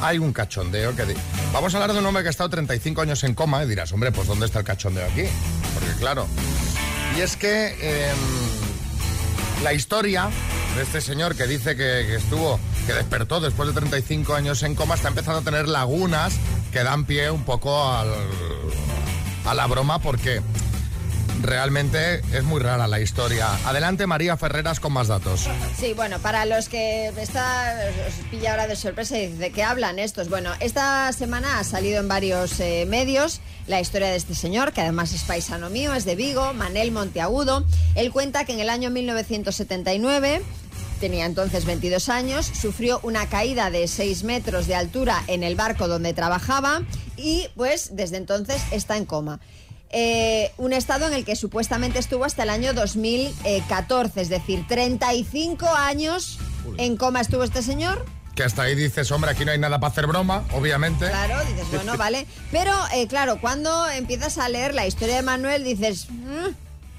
[0.00, 1.02] Hay un cachondeo que...
[1.52, 3.90] Vamos a hablar de un hombre que ha estado 35 años en coma y dirás,
[3.92, 5.24] hombre, pues ¿dónde está el cachondeo aquí?
[5.72, 6.26] Porque claro...
[7.16, 8.16] Y es que em,
[9.64, 10.28] la historia
[10.76, 14.94] de este señor que dice que, estuvo, que despertó después de 35 años en coma,
[14.94, 16.34] está empezando a tener lagunas
[16.72, 18.12] que dan pie un poco al-
[19.46, 20.42] a la broma porque
[21.44, 23.48] realmente es muy rara la historia.
[23.64, 25.48] Adelante María Ferreras con más datos.
[25.78, 27.76] Sí, bueno, para los que está,
[28.08, 30.28] os pilla ahora de sorpresa y de qué hablan estos.
[30.28, 34.80] Bueno, esta semana ha salido en varios eh, medios la historia de este señor, que
[34.80, 37.64] además es paisano mío, es de Vigo, Manel Monteagudo.
[37.94, 40.42] Él cuenta que en el año 1979
[41.00, 45.88] tenía entonces 22 años, sufrió una caída de 6 metros de altura en el barco
[45.88, 46.82] donde trabajaba
[47.16, 49.40] y pues desde entonces está en coma.
[49.96, 55.68] Eh, un estado en el que supuestamente estuvo hasta el año 2014, es decir, 35
[55.68, 56.38] años
[56.78, 58.04] en coma estuvo este señor.
[58.34, 61.06] Que hasta ahí dices, hombre, aquí no hay nada para hacer broma, obviamente.
[61.06, 62.26] Claro, dices, bueno, vale.
[62.50, 66.48] Pero, eh, claro, cuando empiezas a leer la historia de Manuel, dices, "Mm,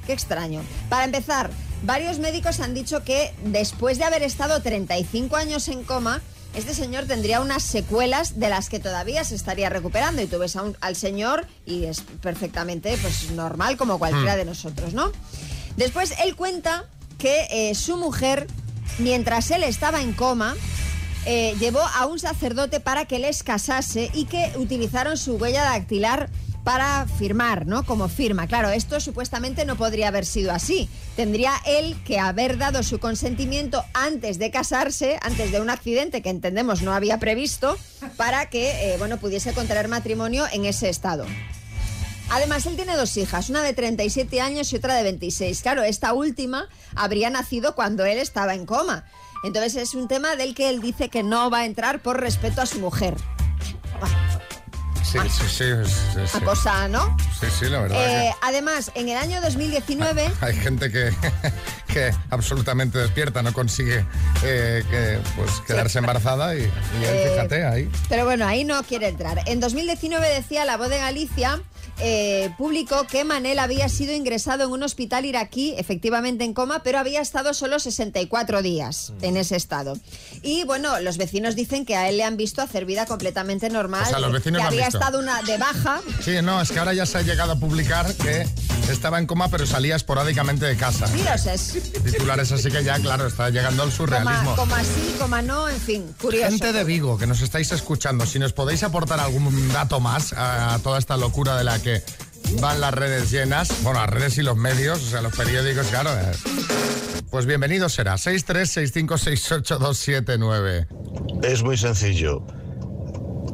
[0.07, 0.61] qué extraño.
[0.87, 1.49] Para empezar,
[1.83, 6.21] varios médicos han dicho que después de haber estado 35 años en coma,
[6.55, 10.21] este señor tendría unas secuelas de las que todavía se estaría recuperando.
[10.21, 14.37] Y tú ves a un- al señor y es perfectamente pues, normal como cualquiera Hmm.
[14.37, 15.11] de nosotros, ¿no?
[15.77, 16.85] Después él cuenta
[17.17, 18.47] que eh, su mujer,
[18.99, 20.55] mientras él estaba en coma,
[21.25, 26.29] eh, llevó a un sacerdote para que les casase y que utilizaron su huella dactilar
[26.65, 27.85] para firmar, ¿no?
[27.85, 28.47] Como firma.
[28.47, 30.89] Claro, esto supuestamente no podría haber sido así.
[31.15, 36.31] Tendría él que haber dado su consentimiento antes de casarse, antes de un accidente que
[36.31, 37.77] entendemos no había previsto,
[38.17, 41.25] para que, eh, bueno, pudiese contraer matrimonio en ese estado.
[42.31, 45.61] Además, él tiene dos hijas, una de 37 años y otra de 26.
[45.61, 49.05] Claro, esta última habría nacido cuando él estaba en coma.
[49.43, 52.61] Entonces es un tema del que él dice que no va a entrar por respeto
[52.61, 53.13] a su mujer.
[55.23, 55.91] Sí, sí, sí.
[56.13, 56.39] sí, sí.
[56.41, 57.15] Cosa, ¿no?
[57.39, 57.97] Sí, sí, la verdad.
[58.27, 60.31] Eh, además, en el año 2019...
[60.39, 61.11] que hay gente que,
[61.87, 64.05] que absolutamente despierta, no consigue
[64.43, 66.69] eh, que, pues, quedarse embarazada y, y él,
[67.03, 67.89] Eh, fíjate, ahí.
[68.09, 69.41] Pero bueno, ahí no quiere entrar.
[69.45, 71.61] En 2019 decía La Voz de Galicia,
[71.99, 76.99] eh, publicó que Manel había sido ingresado en un hospital iraquí, efectivamente en coma, pero
[76.99, 79.23] había estado solo 64 días Mm.
[79.23, 79.97] en ese estado.
[80.41, 84.03] Y bueno, los vecinos dicen que a él le han visto hacer vida completamente normal,
[84.05, 84.97] O sea, los vecinos que había visto.
[84.97, 86.01] estado una de baja.
[86.23, 88.45] Sí, no, es que ahora ya se ha llegado a publicar que
[88.89, 91.07] estaba en coma, pero salía esporádicamente de casa.
[91.07, 94.55] Sí, es Titulares así que ya, claro, está llegando al surrealismo.
[94.55, 96.49] coma, coma sí, coma no, en fin, curioso.
[96.49, 100.79] Gente de Vigo que nos estáis escuchando, si nos podéis aportar algún dato más a
[100.83, 102.01] toda esta locura de la que
[102.59, 106.09] van las redes llenas, bueno, las redes y los medios, o sea, los periódicos, claro.
[107.29, 108.15] Pues bienvenido será.
[108.15, 110.87] 636568279.
[111.43, 112.41] Es muy sencillo.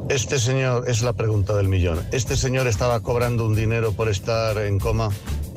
[0.08, 2.00] Este señor, es la pregunta del millón.
[2.10, 5.10] Este señor estaba cobrando un dinero por estar en coma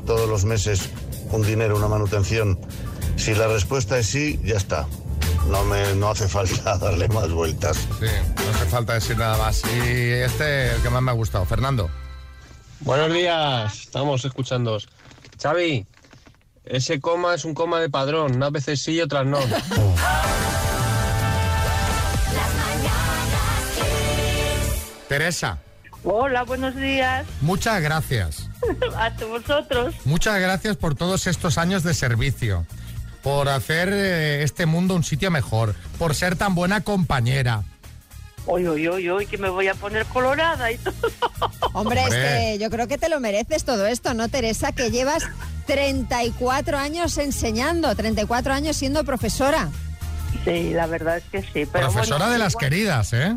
[0.05, 0.89] todos los meses,
[1.31, 2.59] un dinero, una manutención.
[3.15, 4.85] Si la respuesta es sí, ya está.
[5.47, 7.77] No, me, no hace falta darle más vueltas.
[7.77, 9.61] Sí, no hace falta decir nada más.
[9.63, 11.89] Y este, el que más me ha gustado, Fernando.
[12.81, 14.77] Buenos días, estamos escuchando.
[15.41, 15.85] Xavi,
[16.65, 19.39] ese coma es un coma de padrón, unas veces sí y otras no.
[25.07, 25.59] Teresa,
[26.03, 27.25] Hola, buenos días.
[27.41, 28.49] muchas gracias.
[28.95, 29.95] A vosotros.
[30.05, 32.67] Muchas gracias por todos estos años de servicio,
[33.23, 37.63] por hacer eh, este mundo un sitio mejor, por ser tan buena compañera.
[38.47, 40.93] Uy, uy, uy, uy, que me voy a poner colorada y todo.
[41.73, 42.21] Hombre, es Hombre.
[42.21, 44.71] que yo creo que te lo mereces todo esto, ¿no, Teresa?
[44.71, 45.23] Que llevas
[45.65, 49.69] 34 años enseñando, 34 años siendo profesora.
[50.43, 51.65] Sí, la verdad es que sí.
[51.71, 53.35] Pero Profesora bueno, de las igual- queridas, ¿eh?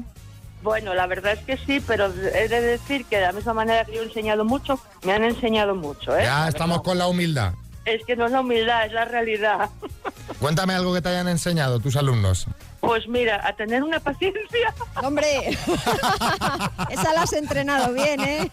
[0.63, 3.85] Bueno, la verdad es que sí, pero he de decir que de la misma manera
[3.85, 6.23] que yo he enseñado mucho, me han enseñado mucho, ¿eh?
[6.25, 7.53] Ya estamos con la humildad.
[7.89, 9.71] Es que no es la humildad, es la realidad.
[10.41, 12.47] Cuéntame algo que te hayan enseñado tus alumnos.
[12.81, 14.75] Pues mira, a tener una paciencia.
[15.03, 15.49] Hombre,
[16.91, 18.51] esa la has entrenado bien, ¿eh?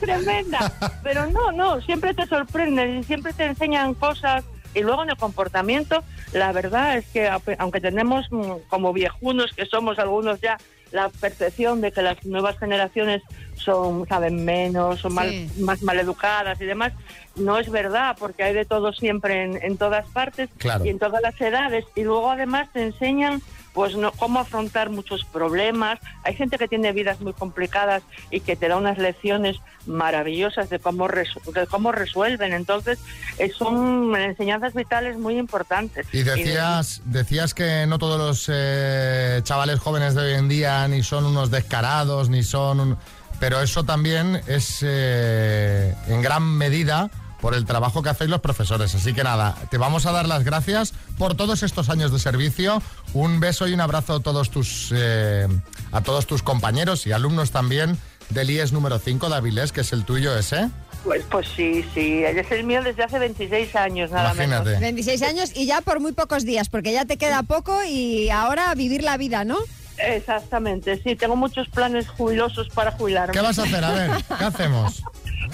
[0.00, 0.72] Tremenda.
[1.02, 4.42] Pero no, no, siempre te sorprenden y siempre te enseñan cosas.
[4.74, 9.66] Y luego en el comportamiento, la verdad es que aunque tenemos mm, como viejunos que
[9.66, 10.58] somos algunos ya
[10.92, 13.22] la percepción de que las nuevas generaciones
[13.54, 15.50] son saben menos, son mal- Sí.
[15.62, 16.92] más maleducadas y demás,
[17.34, 20.84] no es verdad porque hay de todo siempre en, en todas partes Claro.
[20.84, 23.42] y en todas las edades y luego además te enseñan
[23.76, 26.00] pues no, cómo afrontar muchos problemas.
[26.24, 30.78] Hay gente que tiene vidas muy complicadas y que te da unas lecciones maravillosas de
[30.78, 32.54] cómo, resu- de cómo resuelven.
[32.54, 32.98] Entonces,
[33.38, 36.06] eh, son enseñanzas vitales muy importantes.
[36.10, 41.02] Y decías, decías que no todos los eh, chavales jóvenes de hoy en día ni
[41.02, 42.80] son unos descarados, ni son...
[42.80, 42.98] un-
[43.38, 48.94] Pero eso también es eh, en gran medida por el trabajo que hacéis los profesores.
[48.94, 52.82] Así que nada, te vamos a dar las gracias por todos estos años de servicio.
[53.14, 55.46] Un beso y un abrazo a todos tus, eh,
[55.92, 57.98] a todos tus compañeros y alumnos también
[58.30, 60.68] del IES número 5 de Avilés, que es el tuyo ese.
[61.04, 64.64] Pues, pues sí, sí, es el mío desde hace 26 años, nada Imagínate.
[64.70, 64.80] menos.
[64.80, 68.74] 26 años y ya por muy pocos días, porque ya te queda poco y ahora
[68.74, 69.56] vivir la vida, ¿no?
[69.98, 73.32] Exactamente, sí, tengo muchos planes jubilosos para jubilarme.
[73.32, 73.84] ¿Qué vas a hacer?
[73.84, 75.02] A ver, ¿qué hacemos?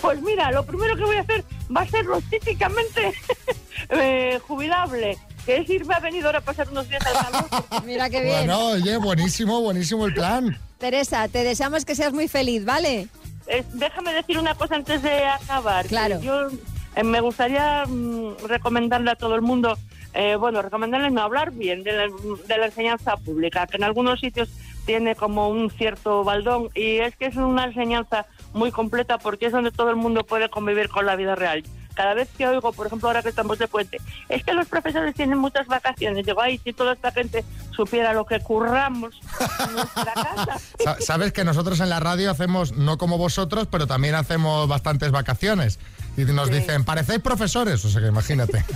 [0.00, 3.12] Pues mira, lo primero que voy a hacer va a ser lo típicamente
[3.90, 7.64] eh, jubilable, que es irme a Benidorm a pasar unos días al calor.
[7.84, 8.36] Mira qué bien.
[8.46, 10.58] Bueno, oye, buenísimo, buenísimo el plan.
[10.78, 13.08] Teresa, te deseamos que seas muy feliz, ¿vale?
[13.46, 15.82] Eh, déjame decir una cosa antes de acabar.
[15.82, 16.20] que Claro.
[16.20, 16.48] Yo
[16.96, 19.78] eh, me gustaría mm, recomendarle a todo el mundo,
[20.14, 22.04] eh, bueno, recomendarle no hablar bien de la,
[22.46, 24.48] de la enseñanza pública, que en algunos sitios
[24.84, 29.52] tiene como un cierto baldón y es que es una enseñanza muy completa porque es
[29.52, 31.62] donde todo el mundo puede convivir con la vida real.
[31.94, 33.98] Cada vez que oigo, por ejemplo, ahora que estamos de puente,
[34.30, 36.24] es que los profesores tienen muchas vacaciones.
[36.24, 37.44] Digo, ay, si toda esta gente
[37.76, 39.20] supiera lo que curramos
[39.68, 40.58] en nuestra casa.
[40.82, 45.10] Sa- Sabes que nosotros en la radio hacemos, no como vosotros, pero también hacemos bastantes
[45.10, 45.78] vacaciones.
[46.16, 48.64] Y nos dicen, parecéis profesores, o sea que imagínate.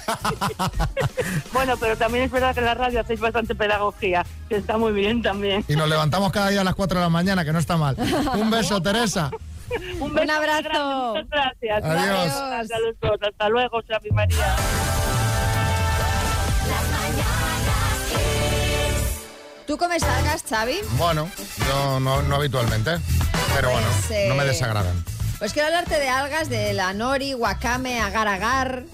[1.52, 4.92] Bueno, pero también es verdad que en la radio hacéis bastante pedagogía, que está muy
[4.92, 5.64] bien también.
[5.68, 7.96] Y nos levantamos cada día a las 4 de la mañana, que no está mal.
[8.34, 9.30] Un beso, Teresa.
[9.98, 11.14] Un, beso Un abrazo.
[11.14, 11.84] muchas gracias.
[11.84, 12.34] Adiós.
[12.36, 13.18] Gracias a los dos.
[13.22, 14.56] Hasta luego, Xavi María.
[19.66, 20.78] ¿Tú comes algas, Xavi?
[20.92, 21.28] Bueno,
[21.66, 22.98] yo no, no habitualmente,
[23.54, 23.88] pero bueno,
[24.28, 25.15] no me desagradan.
[25.38, 28.84] Pues quiero hablarte de algas, de la nori, wakame, agar agar.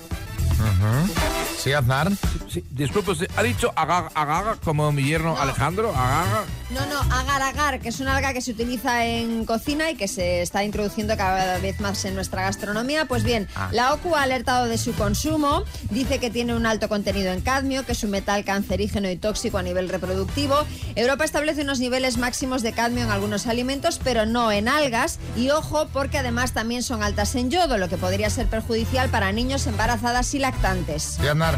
[1.59, 2.11] ¿Sí, Aznar?
[2.48, 5.90] Sí, disculpe, usted, ¿ha dicho agaga, agaga como mi yerno Alejandro?
[5.90, 6.44] Agaga.
[6.70, 10.09] No, no, agar agar, que es una alga que se utiliza en cocina y que
[10.09, 13.05] se está introduciendo cada vez más en nuestra gastronomía.
[13.05, 13.68] Pues bien, Ah.
[13.72, 17.85] la OCU ha alertado de su consumo, dice que tiene un alto contenido en cadmio,
[17.87, 20.57] que es un metal cancerígeno y tóxico a nivel reproductivo.
[20.96, 25.18] Europa establece unos niveles máximos de cadmio en algunos alimentos, pero no en algas.
[25.37, 29.31] Y ojo, porque además también son altas en yodo, lo que podría ser perjudicial para
[29.31, 31.19] niños embarazadas y lactantes.
[31.21, 31.57] ¿Sí, Aznar?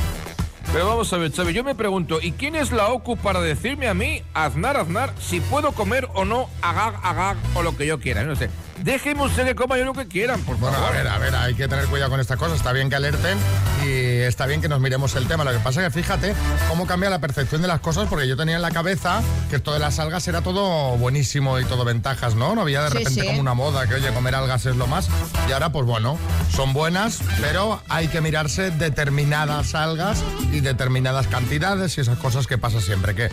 [0.72, 3.86] Pero vamos a ver, Xavi, yo me pregunto, ¿y quién es la OCU para decirme
[3.86, 8.00] a mí, Aznar, Aznar, si puedo comer o no agag, agag o lo que yo
[8.00, 8.24] quiera?
[8.24, 8.50] No sé.
[8.82, 10.72] Déjenme usted que coma yo lo que quieran, por favor.
[10.72, 12.56] Bueno, a ver, a ver, hay que tener cuidado con estas cosas.
[12.58, 13.38] Está bien que alerten
[13.86, 13.88] y
[14.22, 15.44] está bien que nos miremos el tema.
[15.44, 16.34] Lo que pasa es que fíjate
[16.68, 19.72] cómo cambia la percepción de las cosas, porque yo tenía en la cabeza que esto
[19.72, 22.54] de las algas era todo buenísimo y todo ventajas, ¿no?
[22.54, 23.26] No había de Sí, repente sí.
[23.26, 25.08] como una moda que, oye, comer algas es lo más.
[25.48, 26.18] Y ahora, pues bueno,
[26.54, 32.58] son buenas, pero hay que mirarse determinadas algas y determinadas cantidades y esas cosas que
[32.58, 33.14] pasa siempre.
[33.14, 33.28] Que,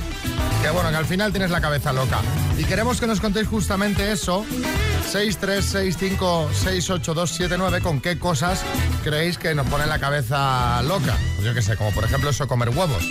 [0.61, 2.19] que bueno, que al final tienes la cabeza loca.
[2.57, 4.45] Y queremos que nos contéis justamente eso.
[5.39, 8.61] 636568279 con qué cosas
[9.03, 11.17] creéis que nos pone la cabeza loca.
[11.35, 13.03] Pues yo qué sé, como por ejemplo eso, comer huevos.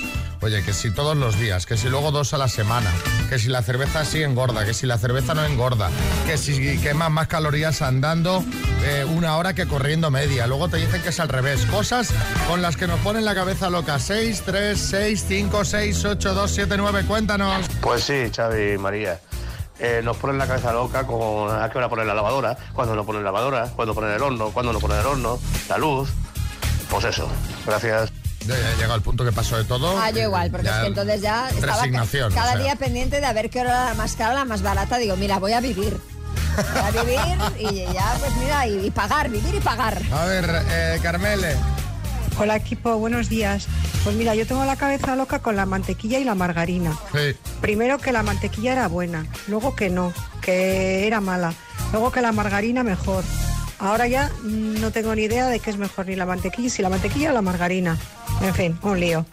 [0.43, 2.91] Oye, que si todos los días, que si luego dos a la semana,
[3.29, 5.91] que si la cerveza sí engorda, que si la cerveza no engorda,
[6.27, 8.43] que si quemas más calorías andando
[8.83, 10.47] eh, una hora que corriendo media.
[10.47, 11.67] Luego te dicen que es al revés.
[11.67, 12.11] Cosas
[12.49, 13.99] con las que nos ponen la cabeza loca.
[13.99, 17.05] 6, 3, 6, 5, 6, 8, 2, 7, 9.
[17.07, 17.67] Cuéntanos.
[17.83, 19.21] Pues sí, Xavi María.
[19.83, 23.05] Eh, nos ponen la cabeza loca con a qué hora poner la lavadora, cuando no
[23.07, 25.39] ponen lavadora, cuando ponen el horno, cuando no ponen el horno,
[25.69, 26.11] la luz.
[26.91, 27.27] Pues eso.
[27.67, 28.13] Gracias.
[28.47, 29.99] Ya, ya he llegado al punto que pasó de todo.
[29.99, 32.57] Ah, yo igual, porque Ya, es que entonces ya estaba cada o sea.
[32.57, 34.99] día pendiente de a ver qué hora era la más cara, la más barata.
[34.99, 35.99] Digo, mira, voy a vivir.
[36.57, 37.21] Voy a vivir
[37.59, 40.01] y ya, pues mira, y, y pagar, vivir y pagar.
[40.13, 41.57] A ver, eh, Carmele.
[42.41, 43.69] Hola equipo, buenos días.
[44.03, 46.99] Pues mira, yo tengo la cabeza loca con la mantequilla y la margarina.
[47.13, 47.37] Sí.
[47.61, 51.53] Primero que la mantequilla era buena, luego que no, que era mala,
[51.93, 53.25] luego que la margarina mejor.
[53.79, 56.89] Ahora ya no tengo ni idea de qué es mejor, ni la mantequilla, si la
[56.89, 57.99] mantequilla o la margarina.
[58.41, 59.27] En fin, un lío.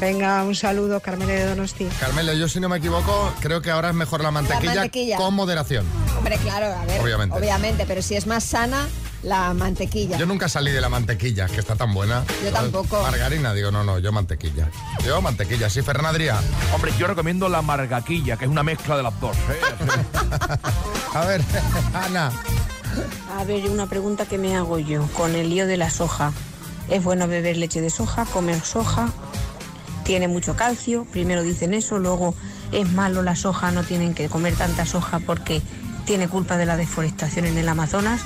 [0.00, 1.86] Venga, un saludo, Carmele de Donosti.
[1.98, 5.16] Carmelo, yo si no me equivoco, creo que ahora es mejor la mantequilla, mantequilla.
[5.16, 5.84] con moderación.
[6.16, 7.00] Hombre, claro, a ver.
[7.00, 7.36] Obviamente.
[7.36, 8.86] Obviamente, pero si es más sana,
[9.22, 10.16] la mantequilla.
[10.16, 12.24] Yo nunca salí de la mantequilla, que está tan buena.
[12.44, 13.02] Yo tampoco.
[13.02, 14.68] Margarina, digo, no, no, yo mantequilla.
[15.04, 16.40] Yo mantequilla, sí, Fernandría.
[16.74, 19.36] Hombre, yo recomiendo la margaquilla, que es una mezcla de las dos.
[19.36, 20.56] ¿eh?
[21.14, 21.42] A ver,
[21.94, 22.32] Ana.
[23.38, 26.32] A ver, una pregunta que me hago yo con el lío de la soja.
[26.88, 29.08] ¿Es bueno beber leche de soja, comer soja?
[30.04, 32.34] Tiene mucho calcio, primero dicen eso, luego
[32.72, 35.62] es malo la soja, no tienen que comer tanta soja porque
[36.04, 38.20] tiene culpa de la deforestación en el Amazonas.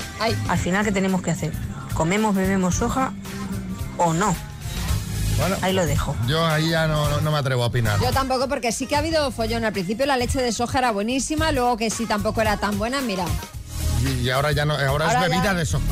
[0.49, 1.53] Al final, ¿qué tenemos que hacer?
[1.95, 3.12] ¿Comemos, bebemos soja
[3.99, 4.35] o no?
[5.39, 6.17] Bueno, Ahí lo dejo.
[6.27, 8.01] Yo ahí ya no, no- no me atrevo a opinar.
[8.01, 9.65] Yo tampoco, porque sí que ha habido follón.
[9.67, 13.01] Al principio la leche de soja era buenísima, luego que sí tampoco era tan buena,
[13.03, 13.25] mira.
[14.03, 15.85] Y, y ahora ya no, ahora, Ahora es bebida ya- de soja.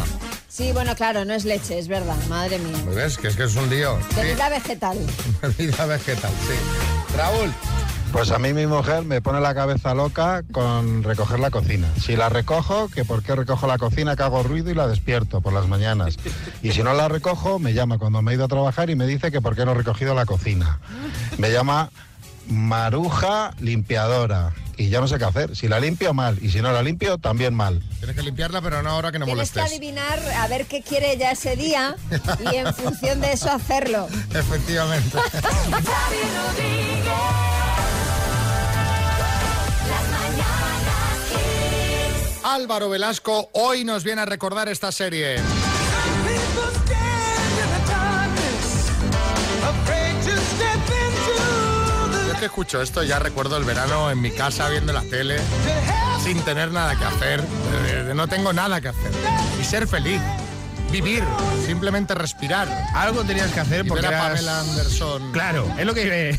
[0.49, 2.79] Sí, bueno, claro, no es leche, es verdad, madre mía.
[2.95, 3.19] ¿Ves?
[3.19, 3.99] Que es que es un lío.
[4.11, 4.99] Sí, Bebida vegetal.
[5.43, 7.17] bebida vegetal, sí.
[7.17, 7.53] Raúl.
[8.15, 11.89] Pues a mí mi mujer me pone la cabeza loca con recoger la cocina.
[12.01, 15.41] Si la recojo, que por qué recojo la cocina, que hago ruido y la despierto
[15.41, 16.15] por las mañanas.
[16.63, 19.09] Y si no la recojo, me llama cuando me he ido a trabajar y me
[19.09, 20.79] dice que por qué no he recogido la cocina.
[21.39, 21.91] Me llama
[22.47, 24.53] Maruja limpiadora.
[24.77, 25.57] Y ya no sé qué hacer.
[25.57, 26.39] Si la limpio, mal.
[26.41, 27.83] Y si no la limpio, también mal.
[27.99, 29.77] Tienes que limpiarla, pero no ahora que no Tienes que molestes.
[29.77, 31.97] adivinar a ver qué quiere ella ese día
[32.53, 34.07] y en función de eso hacerlo.
[34.33, 35.19] Efectivamente.
[42.55, 45.39] Álvaro Velasco hoy nos viene a recordar esta serie.
[52.29, 55.39] Yo que escucho esto ya recuerdo el verano en mi casa viendo la tele,
[56.23, 57.41] sin tener nada que hacer,
[57.87, 59.11] eh, no tengo nada que hacer.
[59.61, 60.21] Y ser feliz,
[60.91, 61.23] vivir,
[61.67, 62.69] simplemente respirar.
[62.95, 65.33] Algo tenías que hacer Y porque ver a eras- Pamela Anderson.
[65.33, 66.39] Claro, es lo que...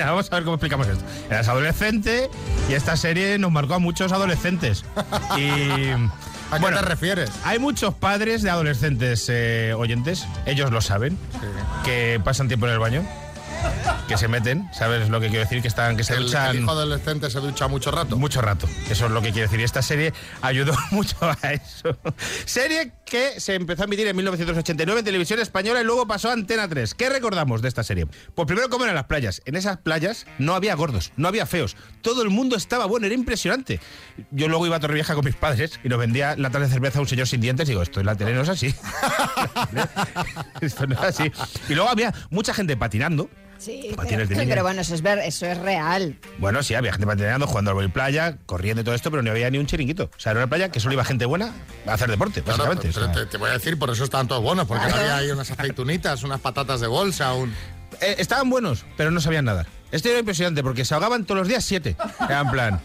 [0.06, 1.04] Vamos a ver cómo explicamos esto.
[1.30, 2.30] Eras adolescente
[2.68, 4.84] y esta serie nos marcó a muchos adolescentes.
[5.36, 5.48] Y...
[6.50, 7.30] ¿A qué te refieres?
[7.44, 11.18] Hay muchos padres de adolescentes eh, oyentes, ellos lo saben,
[11.84, 13.06] que pasan tiempo en el baño,
[14.06, 15.60] que se meten, ¿sabes lo que quiero decir?
[15.60, 18.16] Que están, que se El, duchan el hijo adolescente se ducha mucho rato.
[18.16, 18.66] mucho rato.
[18.88, 19.60] Eso es lo que quiero decir.
[19.60, 21.98] Y esta serie ayudó mucho a eso.
[22.46, 26.32] Serie que se empezó a emitir en 1989 en televisión española y luego pasó a
[26.32, 26.94] Antena 3.
[26.94, 28.06] ¿Qué recordamos de esta serie?
[28.34, 29.42] Pues primero, cómo eran las playas.
[29.44, 31.76] En esas playas no había gordos, no había feos.
[32.02, 33.80] Todo el mundo estaba bueno, era impresionante.
[34.30, 37.02] Yo luego iba a Torrevieja con mis padres y nos vendía latas de cerveza a
[37.02, 38.74] un señor sin dientes y digo, esto en la tele no es así.
[40.60, 41.32] esto no es así.
[41.68, 43.30] Y luego había mucha gente patinando.
[43.58, 46.16] Sí, Patines de pero, bueno, eso es, ver, eso es real.
[46.38, 49.30] Bueno, sí, había gente patinando, jugando al vóley playa, corriendo y todo esto, pero no
[49.30, 50.04] había ni un chiringuito.
[50.16, 51.52] O sea, era una playa que solo iba gente buena
[51.86, 52.90] a hacer deporte, Claro, básicamente.
[52.94, 53.24] pero o sea.
[53.24, 55.50] te, te voy a decir, por eso estaban todos buenos, porque no había ahí unas
[55.50, 57.50] aceitunitas, unas patatas de bolsa, un...
[58.00, 59.66] Eh, estaban buenos, pero no sabían nadar.
[59.90, 61.96] Esto era impresionante porque se ahogaban todos los días siete.
[62.28, 62.80] Era en plan.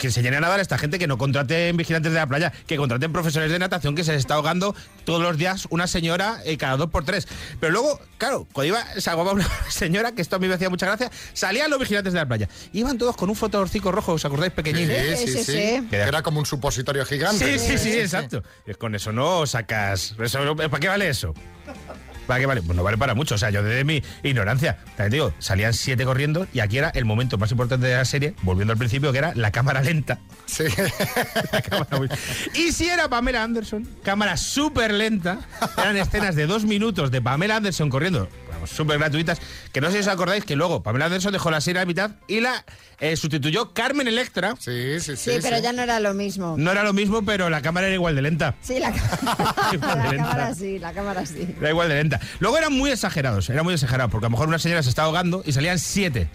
[0.00, 2.76] Que se llenen a nadar esta gente que no contraten vigilantes de la playa, que
[2.76, 6.56] contraten profesores de natación que se les está ahogando todos los días una señora eh,
[6.56, 7.28] cada dos por tres.
[7.60, 10.70] Pero luego, claro, cuando iba, se ahogaba una señora, que esto a mí me hacía
[10.70, 12.48] mucha gracia, salían los vigilantes de la playa.
[12.72, 14.52] Iban todos con un flotadorcico rojo, ¿os acordáis?
[14.52, 14.88] Pequeñín.
[15.16, 15.86] Sí, sí, sí.
[15.90, 17.58] Que era como un supositorio gigante.
[17.58, 18.42] Sí, sí, sí, exacto.
[18.66, 20.14] Y Con eso no sacas.
[20.18, 21.34] eso- ¿Para qué vale eso?
[22.26, 22.62] ¿Para qué vale?
[22.62, 23.34] Pues no vale para mucho.
[23.34, 27.04] O sea, yo desde mi ignorancia, te digo, salían siete corriendo y aquí era el
[27.04, 30.18] momento más importante de la serie, volviendo al principio, que era la cámara lenta.
[30.46, 30.64] Sí.
[31.52, 32.08] La cámara muy-
[32.54, 35.38] Y si era Pamela Anderson, cámara súper lenta,
[35.78, 38.28] eran escenas de dos minutos de Pamela Anderson corriendo.
[38.50, 39.40] vamos, súper gratuitas.
[39.72, 41.86] Que no sé si os acordáis que luego Pamela Anderson dejó la serie a la
[41.86, 42.64] mitad y la
[43.12, 44.54] eh, sustituyó Carmen Electra.
[44.58, 46.54] Sí, sí, Sí, pero ya no era lo mismo.
[46.58, 48.54] No era lo mismo, pero la cámara era igual de lenta.
[48.62, 48.90] Sí, la,
[49.72, 50.24] Igual de la lenta.
[50.28, 51.54] cámara sí, la cámara sí.
[51.60, 52.20] Era igual de lenta.
[52.40, 55.06] Luego eran muy exagerados, era muy exagerado, porque a lo mejor una señora se estaba
[55.06, 56.28] ahogando y salían siete.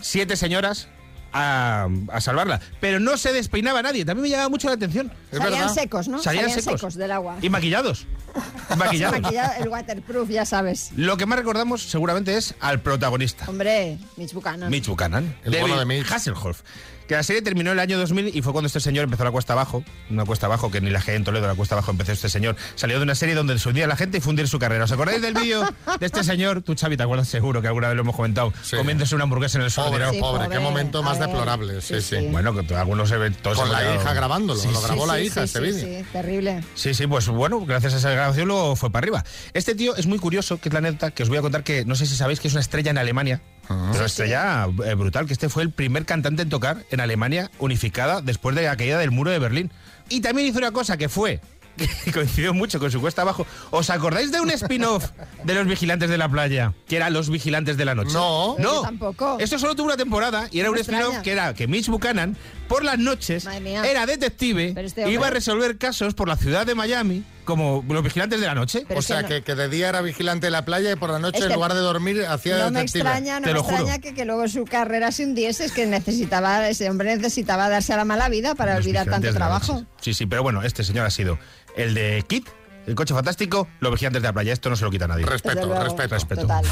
[0.00, 0.88] Siete señoras
[1.32, 2.60] a, a salvarla.
[2.80, 4.04] Pero no se despeinaba nadie.
[4.04, 5.12] También me llamaba mucho la atención.
[5.30, 6.22] Salían secos, ¿no?
[6.22, 6.94] Salían secos.
[6.94, 7.36] del agua.
[7.42, 8.06] Y maquillados.
[8.76, 9.20] Maquillados.
[9.20, 10.90] Maquillado, el waterproof, ya sabes.
[10.96, 13.44] Lo que más recordamos seguramente es al protagonista.
[13.48, 14.70] Hombre, Mitch Buchanan.
[14.70, 15.36] Mitch Buchanan.
[15.44, 16.10] El David bueno de Mitch.
[16.10, 16.62] Hasselhoff.
[17.06, 19.52] Que la serie terminó el año 2000 y fue cuando este señor empezó la cuesta
[19.52, 19.84] abajo.
[20.10, 22.56] Una cuesta abajo que ni la gente en Toledo, la cuesta abajo empezó este señor.
[22.74, 24.84] Salió de una serie donde se hundía la gente y fundir su carrera.
[24.84, 25.62] ¿Os acordáis del vídeo
[25.98, 26.62] de este señor?
[26.62, 28.52] Tú, Xavi, te acuerdas seguro que alguna vez lo hemos comentado.
[28.76, 29.90] Comiéndose una hamburguesa en el suelo.
[29.90, 30.20] Pobre, tirado.
[30.32, 31.80] pobre, qué momento más deplorable.
[31.80, 32.16] Sí, sí.
[32.30, 33.56] Bueno, que algunos eventos...
[33.58, 35.58] Con hemos la llegado- hija grabándolo, Sí, lo sí, grabó la sí, hija sí, este
[35.58, 35.98] sí, vídeo.
[35.98, 36.64] Sí, terrible.
[36.74, 39.24] Sí, sí, pues bueno, gracias a esa grabación luego fue para arriba.
[39.54, 41.84] Este tío es muy curioso, que es la anécdota que os voy a contar que
[41.84, 43.40] no sé si sabéis que es una estrella en Alemania.
[43.68, 47.50] Pero una estrella eh, brutal, que este fue el primer cantante en tocar en Alemania
[47.58, 49.70] unificada después de la caída del muro de Berlín.
[50.08, 51.40] Y también hizo una cosa que fue,
[52.04, 53.46] que coincidió mucho con su cuesta abajo.
[53.70, 55.10] ¿Os acordáis de un spin-off
[55.44, 56.74] de los vigilantes de la playa?
[56.86, 58.12] Que era Los Vigilantes de la Noche.
[58.12, 58.58] No.
[58.58, 58.82] Yo No.
[58.82, 59.36] tampoco.
[59.40, 62.36] Esto solo tuvo una temporada y era No un spin-off que era que Mitch Buchanan,
[62.68, 67.24] por las noches, era detective, este iba a resolver casos por la ciudad de Miami,
[67.44, 68.84] como los vigilantes de la noche.
[68.86, 70.96] Pero o que sea, no- que, que de día era vigilante de la playa y
[70.96, 73.00] por la noche, Es en lugar de dormir, hacía No me detective.
[73.00, 76.68] extraña, no Te me extraña que, que luego su carrera se hundiese, es que necesitaba,
[76.68, 79.84] ese hombre necesitaba darse a la mala vida para Los olvidar tanto trabajo.
[80.00, 81.38] Sí, sí, pero bueno, este señor ha sido
[81.76, 82.48] el de Kit,
[82.86, 84.52] el coche fantástico, los vigilantes de la playa.
[84.52, 85.24] Esto no se lo quita nadie.
[85.24, 85.82] Respeto, luego.
[85.84, 86.14] respeto.
[86.14, 86.40] Respeto.
[86.42, 86.64] Total.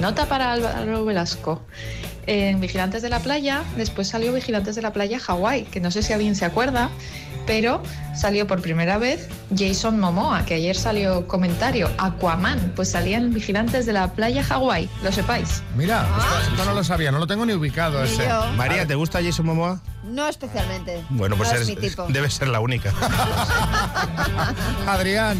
[0.00, 1.62] Nota para Álvaro Velasco.
[2.26, 6.02] En Vigilantes de la Playa, después salió Vigilantes de la Playa Hawái, que no sé
[6.02, 6.88] si alguien se acuerda,
[7.46, 7.82] pero
[8.14, 13.92] salió por primera vez Jason Momoa, que ayer salió comentario, Aquaman, pues salían Vigilantes de
[13.92, 15.64] la Playa Hawái, lo sepáis.
[15.76, 18.28] Mira, esto, esto no lo sabía, no lo tengo ni ubicado Ni ese.
[18.28, 18.52] yo.
[18.52, 19.80] María, ¿te gusta Jason Momoa?
[20.04, 21.02] No especialmente.
[21.10, 22.06] Bueno, pues no es eres- mi tipo.
[22.08, 22.92] debe ser la única.
[24.86, 25.38] Adrián.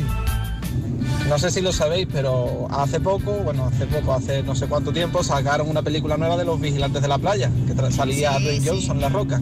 [1.28, 4.92] No sé si lo sabéis, pero hace poco, bueno, hace poco, hace no sé cuánto
[4.92, 8.60] tiempo, sacaron una película nueva de los vigilantes de la playa, que salía Sí, Dwayne
[8.60, 8.68] sí.
[8.68, 9.40] Johnson, La Roca.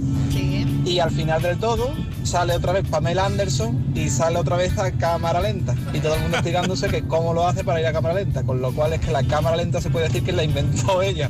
[0.84, 4.92] Y al final del todo sale otra vez Pamela Anderson y sale otra vez a
[4.92, 5.74] cámara lenta.
[5.92, 8.60] Y todo el mundo explicándose que cómo lo hace para ir a cámara lenta, con
[8.60, 11.28] lo cual es que la cámara lenta se puede decir que la inventó ella.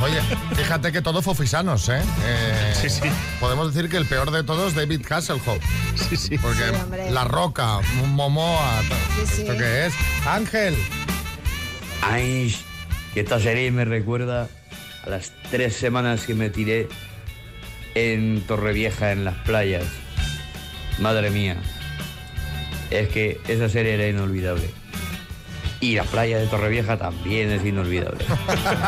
[0.00, 0.20] Oye,
[0.54, 2.00] fíjate que todos fofisanos, ¿eh?
[2.24, 3.00] Eh, Sí, sí.
[3.40, 5.58] Podemos decir que el peor de todos es David Hasselhoff.
[6.08, 6.38] Sí, sí.
[6.38, 7.10] Porque Sí.
[7.12, 8.82] La Roca, Momoa,
[9.16, 9.42] Sí, sí.
[9.42, 9.94] ¿esto qué es?
[10.26, 10.76] Ángel.
[12.02, 12.54] Ay,
[13.14, 14.48] que esta serie me recuerda
[15.04, 16.88] a las tres semanas que me tiré
[17.94, 19.84] en Torrevieja, en las playas.
[21.00, 21.56] Madre mía,
[22.90, 24.70] es que esa serie era inolvidable.
[25.80, 28.24] Y la playa de Torrevieja también es inolvidable.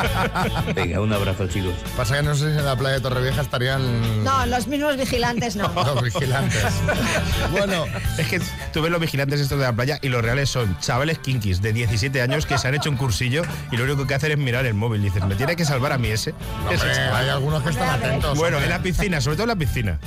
[0.75, 1.73] Venga, un abrazo chicos.
[1.97, 5.55] Pasa que no sé si en la playa de Torrevieja estarían No, los mismos vigilantes
[5.55, 5.69] no.
[5.75, 6.65] los vigilantes.
[7.53, 7.85] bueno,
[8.19, 8.41] Es que
[8.73, 11.73] tú ves los vigilantes estos de la playa y los reales son chavales kinkis de
[11.73, 14.67] 17 años que se han hecho un cursillo y lo único que hacen es mirar
[14.67, 15.01] el móvil.
[15.03, 16.31] Dices, ¿me tiene que salvar a mí ese?
[16.71, 17.23] Ese hombre, chaval.
[17.25, 18.37] hay algunos que están atentos.
[18.37, 18.65] Bueno, hombre.
[18.73, 19.99] en la piscina, sobre todo en la piscina.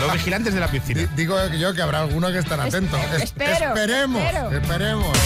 [0.00, 1.08] Los vigilantes de la piscina.
[1.14, 2.98] Digo yo que habrá algunos que están atentos.
[3.16, 4.50] Es- espero, esperemos, espero.
[4.50, 5.18] esperemos.